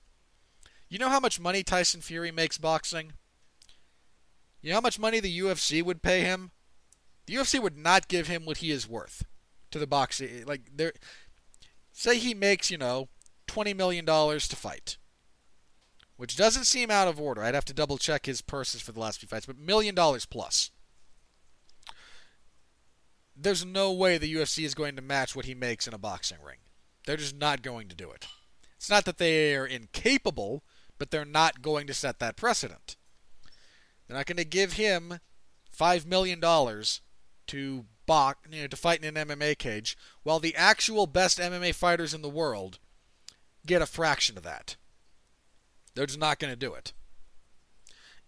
[0.90, 3.14] You know how much money Tyson Fury makes boxing?
[4.62, 6.52] You know how much money the UFC would pay him?
[7.26, 9.24] The UFC would not give him what he is worth
[9.72, 10.30] to the boxing.
[10.30, 10.94] Eh, like, there,
[11.92, 13.10] say he makes, you know,
[13.48, 14.98] twenty million dollars to fight
[16.18, 17.44] which doesn't seem out of order.
[17.44, 20.26] I'd have to double check his purses for the last few fights, but million dollars
[20.26, 20.72] plus.
[23.36, 26.40] There's no way the UFC is going to match what he makes in a boxing
[26.44, 26.58] ring.
[27.06, 28.26] They're just not going to do it.
[28.76, 30.64] It's not that they are incapable,
[30.98, 32.96] but they're not going to set that precedent.
[34.08, 35.20] They're not going to give him
[35.72, 37.02] five million dollars
[37.48, 41.74] to box, you know, to fight in an MMA cage, while the actual best MMA
[41.76, 42.80] fighters in the world
[43.66, 44.76] get a fraction of that.
[45.94, 46.94] They're just not going to do it.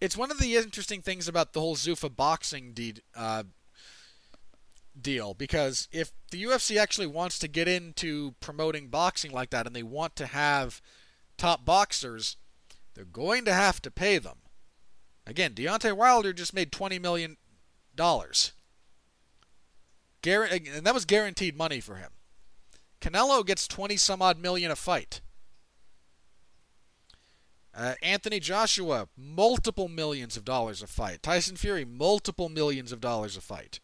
[0.02, 2.76] It's one of the interesting things about the whole Zuffa boxing
[3.16, 3.44] uh,
[5.00, 9.76] deal because if the UFC actually wants to get into promoting boxing like that and
[9.76, 10.82] they want to have
[11.38, 12.38] top boxers,
[13.00, 14.40] they're going to have to pay them.
[15.26, 17.38] Again, Deontay Wilder just made twenty million
[17.96, 18.52] dollars,
[20.28, 22.10] and that was guaranteed money for him.
[23.00, 25.22] Canelo gets twenty some odd million a fight.
[27.74, 31.24] Uh, Anthony Joshua, multiple millions of dollars a fight.
[31.24, 33.80] Tyson Fury, multiple millions of dollars a fight.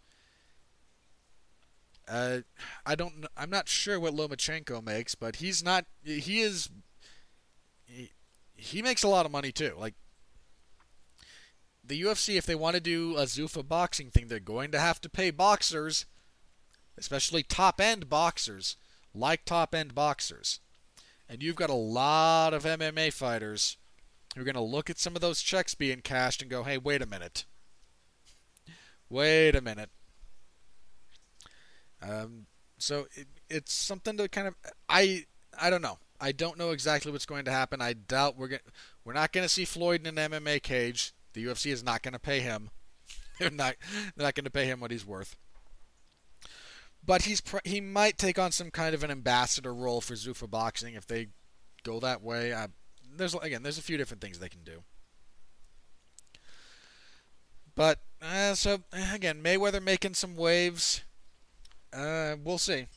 [2.06, 2.40] Uh,
[2.86, 3.28] I don't.
[3.38, 5.86] I'm not sure what Lomachenko makes, but he's not.
[6.04, 6.70] He is.
[8.56, 9.74] He, makes a lot of money too.
[9.78, 9.96] Like
[11.84, 15.02] the UFC, if they want to do a Zuffa boxing thing, they're going to have
[15.02, 16.06] to pay boxers,
[16.98, 18.78] especially top end boxers,
[19.14, 20.60] like top end boxers.
[21.28, 23.78] And you've got a lot of MMA fighters
[24.36, 26.78] who are going to look at some of those checks being cashed and go, hey,
[26.78, 27.46] wait a minute.
[29.10, 29.90] Wait a minute.
[32.02, 34.56] Um, so it, it's something to kind of
[34.90, 35.26] I
[35.60, 35.98] I don't know.
[36.26, 37.84] I don't know exactly what's going to happen.
[37.84, 38.62] I doubt we're going
[39.04, 41.14] we're not going to see Floyd in an MMA cage.
[41.34, 42.72] The UFC is not going to pay him.
[43.40, 43.76] They're not
[44.16, 45.36] they're not going to pay him what he's worth.
[47.06, 50.96] But he's he might take on some kind of an ambassador role for Zuffa Boxing
[50.96, 51.28] if they
[51.84, 52.56] go that way.
[52.56, 52.70] I,
[53.16, 54.82] there's again, there's a few different things they can do.
[57.76, 58.80] But uh, so
[59.14, 61.04] again, Mayweather making some waves.
[61.94, 62.88] Uh, we'll see.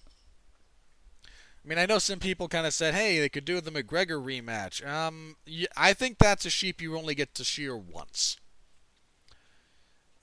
[1.68, 4.18] I mean, I know some people kind of said, "Hey, they could do the McGregor
[4.24, 5.36] rematch." Um,
[5.76, 8.38] I think that's a sheep you only get to shear once.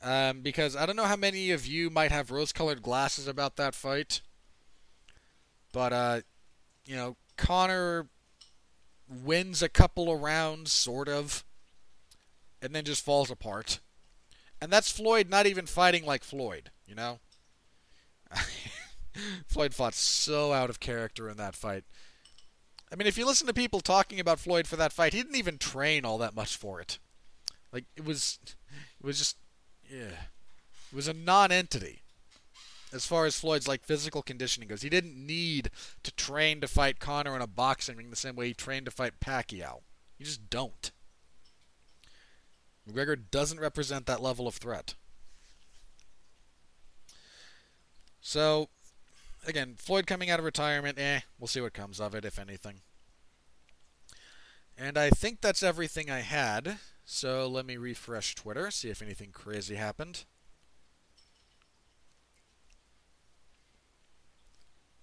[0.02, 3.76] Um, because I don't know how many of you might have rose-colored glasses about that
[3.76, 4.22] fight,
[5.72, 6.22] but uh,
[6.84, 8.08] you know, Conor
[9.08, 11.44] wins a couple of rounds, sort of.
[12.60, 13.80] and then just falls apart.
[14.60, 17.20] And that's Floyd not even fighting like Floyd, you know?
[19.48, 21.84] Floyd fought so out of character in that fight.
[22.92, 25.38] I mean, if you listen to people talking about Floyd for that fight, he didn't
[25.38, 27.00] even train all that much for it.
[27.72, 28.40] Like it was,
[29.00, 29.38] it was just,
[29.90, 30.28] yeah,
[30.92, 32.02] it was a non-entity
[32.94, 34.82] as far as Floyd's like physical conditioning goes.
[34.82, 35.70] He didn't need
[36.04, 38.92] to train to fight Conor in a boxing ring the same way he trained to
[38.92, 39.82] fight Pacquiao.
[40.18, 40.92] You just don't.
[42.90, 44.96] McGregor doesn't represent that level of threat.
[48.22, 48.70] So,
[49.46, 52.82] again, Floyd coming out of retirement, eh, we'll see what comes of it, if anything.
[54.78, 56.80] And I think that's everything I had.
[57.06, 60.26] So let me refresh Twitter, see if anything crazy happened.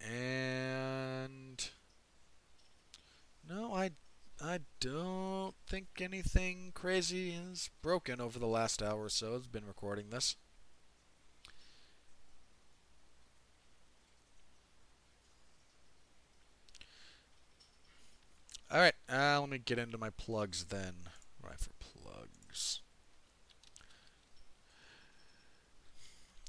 [0.01, 1.71] And
[3.49, 3.93] no, I
[4.41, 9.37] I don't think anything crazy is broken over the last hour or so.
[9.37, 10.35] I've been recording this.
[18.73, 20.95] All right, uh, let me get into my plugs then.
[21.43, 22.81] Right for plugs.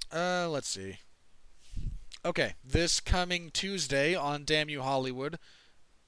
[0.10, 1.00] Uh, let's see.
[2.24, 5.38] Okay, this coming Tuesday on Damn You Hollywood,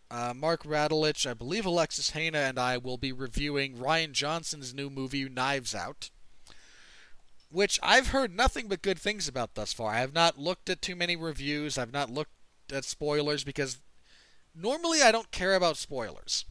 [0.10, 4.90] uh, Mark Radulich, I believe Alexis Hejna, and I will be reviewing Rian Johnson's new
[4.90, 6.12] movie, Knives Out,
[7.52, 9.92] which I've heard nothing but good things about thus far.
[9.92, 12.32] I have not looked at too many reviews, I've not looked
[12.72, 13.80] at spoilers because
[14.56, 16.45] normally I don't care about spoilers.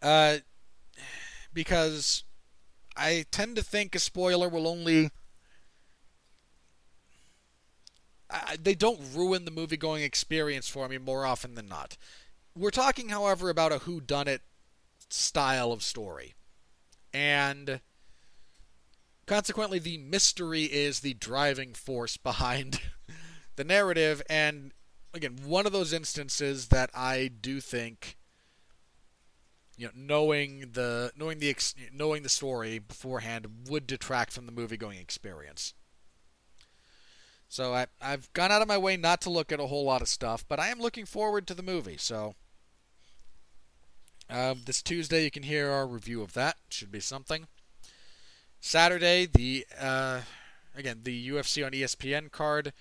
[0.00, 0.38] Uh,
[1.52, 2.24] because
[2.96, 5.10] I tend to think a spoiler will only
[8.32, 11.96] I, they don't ruin the movie going experience for me more often than not.
[12.56, 14.42] We're talking, however, about a who done it
[15.10, 16.34] style of story.
[17.12, 17.80] And
[19.26, 22.80] consequently the mystery is the driving force behind
[23.56, 24.72] the narrative and
[25.14, 28.16] again, one of those instances that I do think
[29.76, 31.54] you know, knowing the knowing the
[31.92, 35.74] knowing the story beforehand would detract from the movie going experience.
[37.48, 40.00] So I, I've gone out of my way not to look at a whole lot
[40.00, 41.98] of stuff, but I am looking forward to the movie.
[41.98, 42.34] So
[44.30, 46.56] um, this Tuesday you can hear our review of that.
[46.70, 47.48] Should be something.
[48.60, 50.20] Saturday the uh,
[50.76, 52.72] again the UFC on ESPN card.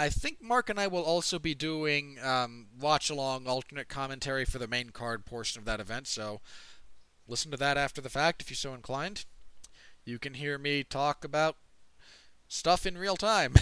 [0.00, 4.58] I think Mark and I will also be doing um, watch along alternate commentary for
[4.58, 6.06] the main card portion of that event.
[6.06, 6.40] So
[7.28, 9.26] listen to that after the fact if you're so inclined.
[10.06, 11.58] You can hear me talk about
[12.48, 13.56] stuff in real time.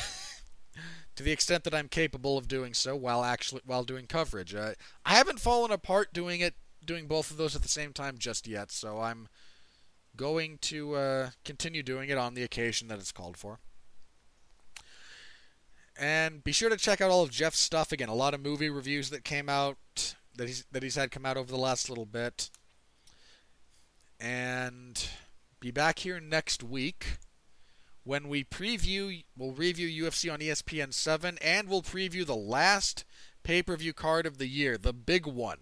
[1.17, 4.55] to the extent that I'm capable of doing so while actually while doing coverage.
[4.55, 4.75] Uh,
[5.05, 6.55] I haven't fallen apart doing it,
[6.85, 9.27] doing both of those at the same time just yet, so I'm
[10.15, 13.59] going to uh, continue doing it on the occasion that it's called for.
[15.99, 18.09] And be sure to check out all of Jeff's stuff again.
[18.09, 19.79] A lot of movie reviews that came out
[20.37, 22.51] that he's that he's had come out over the last little bit.
[24.21, 25.09] And
[25.61, 27.19] be back here next week
[28.09, 33.05] when we preview, we'll review UFC on ESPN 7, and we'll preview the last
[33.43, 35.59] pay per view card of the year, the big one.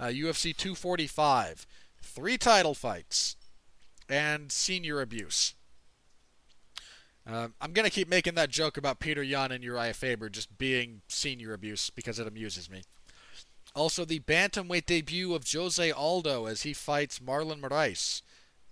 [0.00, 1.68] Uh, UFC 245,
[2.02, 3.36] three title fights,
[4.08, 5.54] and senior abuse.
[7.30, 10.56] Uh, I'm going to keep making that joke about Petr Yan and Urijah Faber just
[10.56, 12.82] being senior abuse because it amuses me.
[13.74, 18.22] Also, the bantamweight debut of Jose Aldo as he fights Marlon Moraes.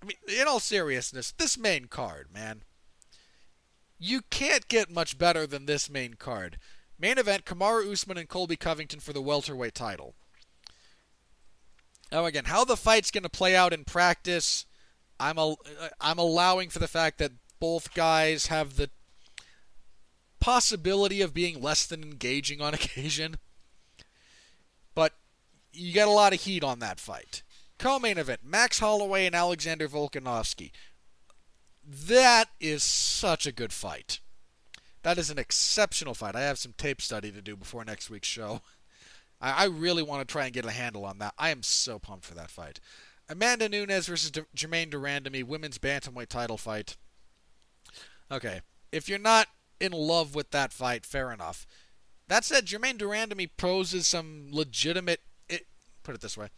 [0.03, 2.63] I mean, in all seriousness, this main card, man.
[3.99, 6.59] You can't get much better than this main card.
[6.99, 10.15] Main event Kamaru Usman and Colby Covington for the welterweight title.
[12.11, 14.65] Now again, how the fight's going to play out in practice,
[15.21, 15.61] I'm al-
[16.01, 18.91] I'm allowing for the fact that both guys have the
[20.41, 23.37] possibility of being less than engaging on occasion.
[24.95, 25.13] But
[25.73, 27.43] you get a lot of heat on that fight.
[27.79, 30.71] Co-main event: Max Holloway and Alexander Volkanovski.
[31.85, 34.21] That is such a good fight.
[35.03, 36.35] That is an exceptional fight.
[36.35, 38.61] I have some tape study to do before next week's show.
[39.41, 41.35] I, I really want to try and get a handle on that.
[41.39, 42.81] I am so pumped for that fight.
[43.29, 46.97] Amanda Nunes versus D- Germaine de Randamie, women's bantamweight title fight.
[48.31, 48.61] Okay,
[48.93, 49.49] if you're not
[49.81, 51.67] in love with that fight, fair enough.
[52.29, 55.21] That said, Germaine de Randamie poses some legitimate.
[55.49, 55.67] It,
[56.03, 56.49] put it this way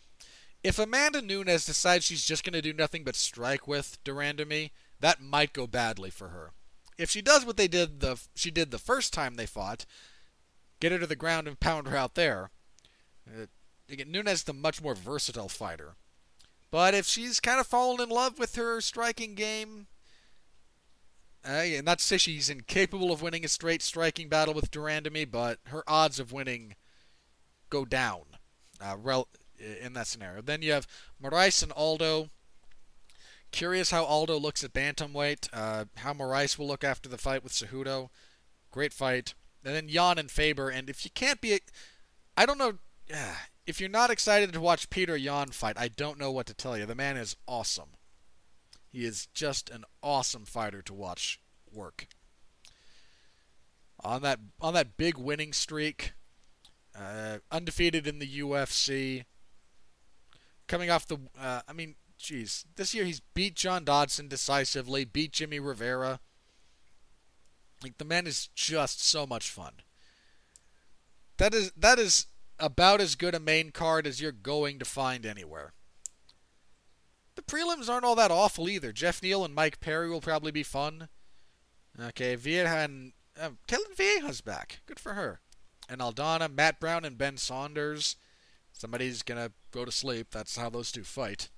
[0.62, 4.70] if Amanda Nunes decides she's just going to do nothing but strike with de Randamie,
[5.00, 6.50] that might go badly for her.
[6.96, 9.86] If she does what they did the she did the first time they fought,
[10.80, 12.50] get her to the ground and pound her out there.
[13.26, 13.46] Uh,
[14.06, 15.94] Nunes is the much more versatile fighter.
[16.70, 19.86] But if she's kind of fallen in love with her striking game,
[21.48, 24.78] uh, and not to say she's incapable of winning a straight striking battle with de
[24.78, 26.74] Randamie, but her odds of winning
[27.70, 28.22] go down
[28.80, 30.42] uh, rel- in that scenario.
[30.42, 30.86] Then you have
[31.22, 32.28] Moraes and Aldo.
[33.50, 35.48] Curious how Aldo looks at bantamweight.
[35.52, 38.10] Uh, how Moraes will look after the fight with Cejudo.
[38.70, 39.34] Great fight.
[39.64, 40.68] And then Yan and Faber.
[40.68, 41.58] And if you can't be,
[42.36, 42.74] I don't know.
[43.66, 46.76] If you're not excited to watch Petr Yan fight, I don't know what to tell
[46.76, 46.84] you.
[46.84, 47.97] The man is awesome.
[48.90, 51.40] He is just an awesome fighter to watch
[51.72, 52.08] work.
[54.00, 56.12] On that on that big winning streak,
[56.98, 59.24] uh, undefeated in the UFC.
[60.66, 65.32] Coming off the, uh, I mean, geez, this year he's beat John Dodson decisively, beat
[65.32, 66.20] Jimmy Rivera.
[67.82, 69.74] Like the man is just so much fun.
[71.38, 72.26] That is that is
[72.58, 75.72] about as good a main card as you're going to find anywhere.
[77.38, 78.90] The prelims aren't all that awful either.
[78.90, 81.08] Geoff Neal and Mike Perry will probably be fun.
[81.96, 84.80] Okay, Vieira and uh, Ketlen Vieira's back.
[84.86, 85.38] Good for her.
[85.88, 88.16] And Aldana, Matt Brown, and Ben Saunders.
[88.72, 90.32] Somebody's gonna go to sleep.
[90.32, 91.48] That's how those two fight.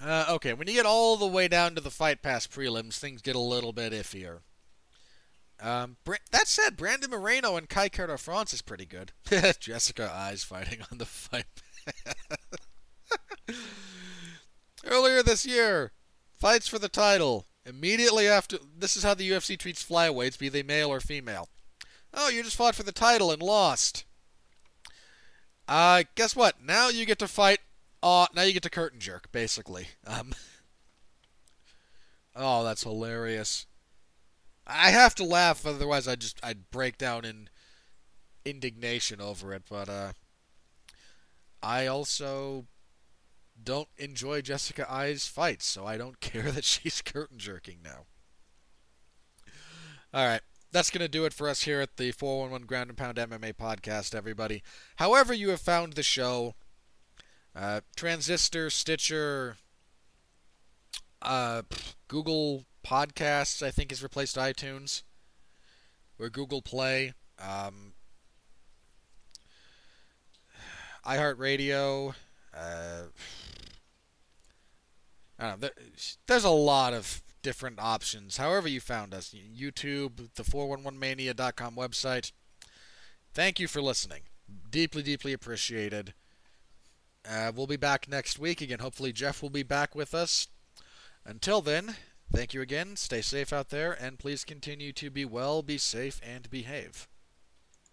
[0.00, 3.20] Uh, okay, when you get all the way down to the fight pass prelims, things
[3.20, 4.42] get a little bit iffier.
[5.62, 5.96] Um,
[6.32, 9.12] that said, Brandon Moreno and Kai Kara France is pretty good.
[9.60, 11.44] Jessica Eye's fighting on the fight.
[14.84, 15.92] Earlier this year,
[16.38, 17.46] fights for the title.
[17.64, 21.48] Immediately after, this is how the UFC treats flyweights, be they male or female.
[22.12, 24.04] Oh, you just fought for the title and lost.
[25.68, 26.56] Uh, guess what?
[26.60, 27.60] Now you get to fight.
[28.02, 29.86] Uh, now you get to curtain jerk, basically.
[30.04, 30.34] Um.
[32.36, 33.66] oh, that's hilarious.
[34.66, 37.48] I have to laugh, otherwise I just I'd break down in
[38.44, 39.62] indignation over it.
[39.68, 40.12] But uh,
[41.62, 42.66] I also
[43.62, 48.06] don't enjoy Jessica Eye's fights, so I don't care that she's curtain jerking now.
[50.14, 52.98] All right, that's going to do it for us here at the 411 Ground and
[52.98, 54.62] Pound MMA podcast, everybody.
[54.96, 56.54] However, you have found the show
[57.54, 59.56] uh, Transistor, Stitcher,
[61.22, 61.62] uh,
[62.08, 65.02] Google Podcasts, I think, has replaced iTunes,
[66.18, 67.14] or Google Play.
[67.38, 67.94] Um,
[71.06, 72.14] iHeartRadio.
[72.54, 73.02] Uh,
[75.38, 75.68] I don't know.
[75.68, 75.84] There,
[76.26, 78.36] there's a lot of different options.
[78.36, 82.32] However, you found us YouTube, the 411mania.com website.
[83.34, 84.22] Thank you for listening.
[84.70, 86.14] Deeply, deeply appreciated.
[87.28, 88.80] Uh, we'll be back next week again.
[88.80, 90.48] Hopefully, Jeff will be back with us.
[91.24, 91.96] Until then,
[92.32, 92.96] thank you again.
[92.96, 97.08] Stay safe out there, and please continue to be well, be safe, and behave.